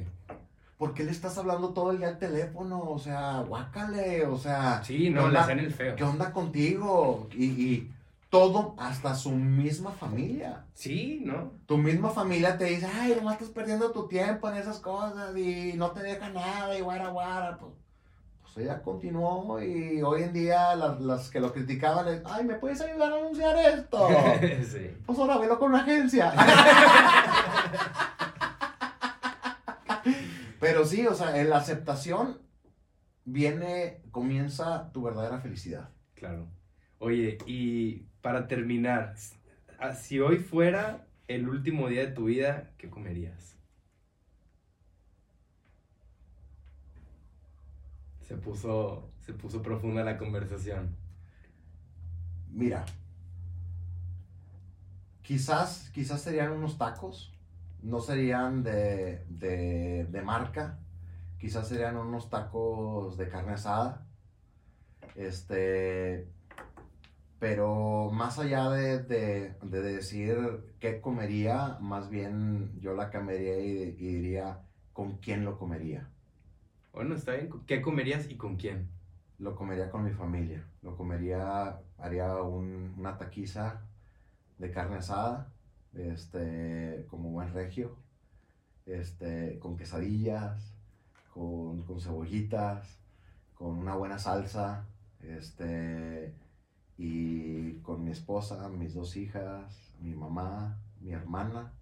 [0.78, 2.82] ¿Por qué le estás hablando todo el día al teléfono?
[2.89, 5.95] O sea, guácale, o sea, Sí, ¿qué no, le hacen el feo.
[5.95, 7.30] ¿qué onda contigo?
[7.32, 7.91] Y, y
[8.34, 10.66] todo, hasta su misma familia.
[10.74, 11.52] Sí, ¿no?
[11.68, 15.74] Tu misma familia te dice, ay, nomás estás perdiendo tu tiempo en esas cosas y
[15.74, 17.60] no te deja nada y guara guara.
[17.60, 17.74] Pues,
[18.42, 22.56] pues ella continuó y hoy en día las, las que lo criticaban es, ay, ¿me
[22.56, 24.08] puedes ayudar a anunciar esto?
[24.68, 24.98] sí.
[25.06, 26.34] Pues ahora velo con una agencia.
[30.60, 32.40] Pero sí, o sea, en la aceptación
[33.26, 35.92] viene, comienza tu verdadera felicidad.
[36.16, 36.48] Claro.
[36.98, 39.16] Oye, y para terminar,
[39.80, 43.58] ah, si hoy fuera el último día de tu vida, ¿qué comerías?
[48.22, 50.96] Se puso, se puso profunda la conversación.
[52.50, 52.86] Mira,
[55.22, 57.38] quizás, quizás serían unos tacos,
[57.82, 60.80] no serían de, de, de marca,
[61.40, 64.08] quizás serían unos tacos de carne asada,
[65.16, 66.32] este,
[67.44, 70.34] pero más allá de, de, de decir
[70.80, 74.62] qué comería, más bien yo la cambiaría y, y diría
[74.94, 76.08] con quién lo comería.
[76.94, 77.50] Bueno, está bien.
[77.68, 78.88] ¿Qué comerías y con quién?
[79.39, 80.64] Lo comería con mi familia.
[80.84, 83.82] Lo comería, haría un- una taquiza
[84.58, 85.52] de carne asada,
[85.94, 87.98] este, como buen regio,
[88.86, 90.74] este, con quesadillas,
[91.34, 93.02] con, con cebollitas,
[93.54, 94.86] con una buena salsa,
[95.20, 96.34] este,
[96.98, 101.74] y con mi esposa, mis dos hijas, mi mamá, mi hermana,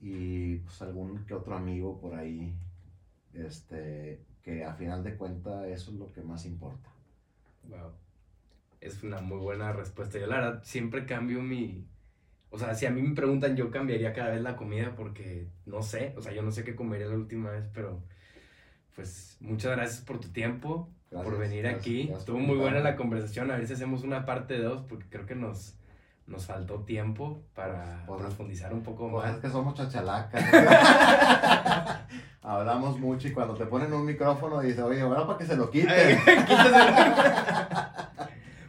[0.00, 2.54] y pues algún que otro amigo por ahí,
[3.34, 6.90] este, que a final de cuentas eso es lo que más importa.
[7.68, 7.92] Wow.
[8.80, 10.18] Es una muy buena respuesta.
[10.18, 11.86] Yo la verdad siempre cambio mi...
[12.50, 15.82] O sea, si a mí me preguntan, yo cambiaría cada vez la comida porque no
[15.82, 16.14] sé.
[16.16, 18.02] O sea, yo no sé qué comería la última vez, pero
[18.94, 21.96] pues muchas gracias por tu tiempo, por venir gracias, aquí.
[21.98, 23.50] gracias Estuvo muy buena la conversación.
[23.50, 25.74] A ver si hacemos una parte de dos porque creo que nos,
[26.26, 29.34] nos faltó tiempo para Pues, profundizar un poco Pues más.
[29.36, 30.44] es que somos chachalacas.
[32.42, 35.70] Hablamos mucho y cuando te ponen un micrófono dices, oye, bueno, para que se lo
[35.70, 36.18] quite.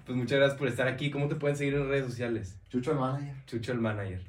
[0.06, 1.10] pues muchas gracias por estar aquí.
[1.10, 2.58] ¿Cómo te pueden seguir en redes sociales?
[2.70, 3.36] Chucho el manager.
[3.46, 4.26] Chucho el manager.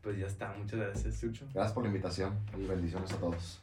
[0.00, 0.52] Pues ya está.
[0.56, 1.46] Muchas gracias, Chucho.
[1.54, 3.62] Gracias por la invitación y bendiciones a todos.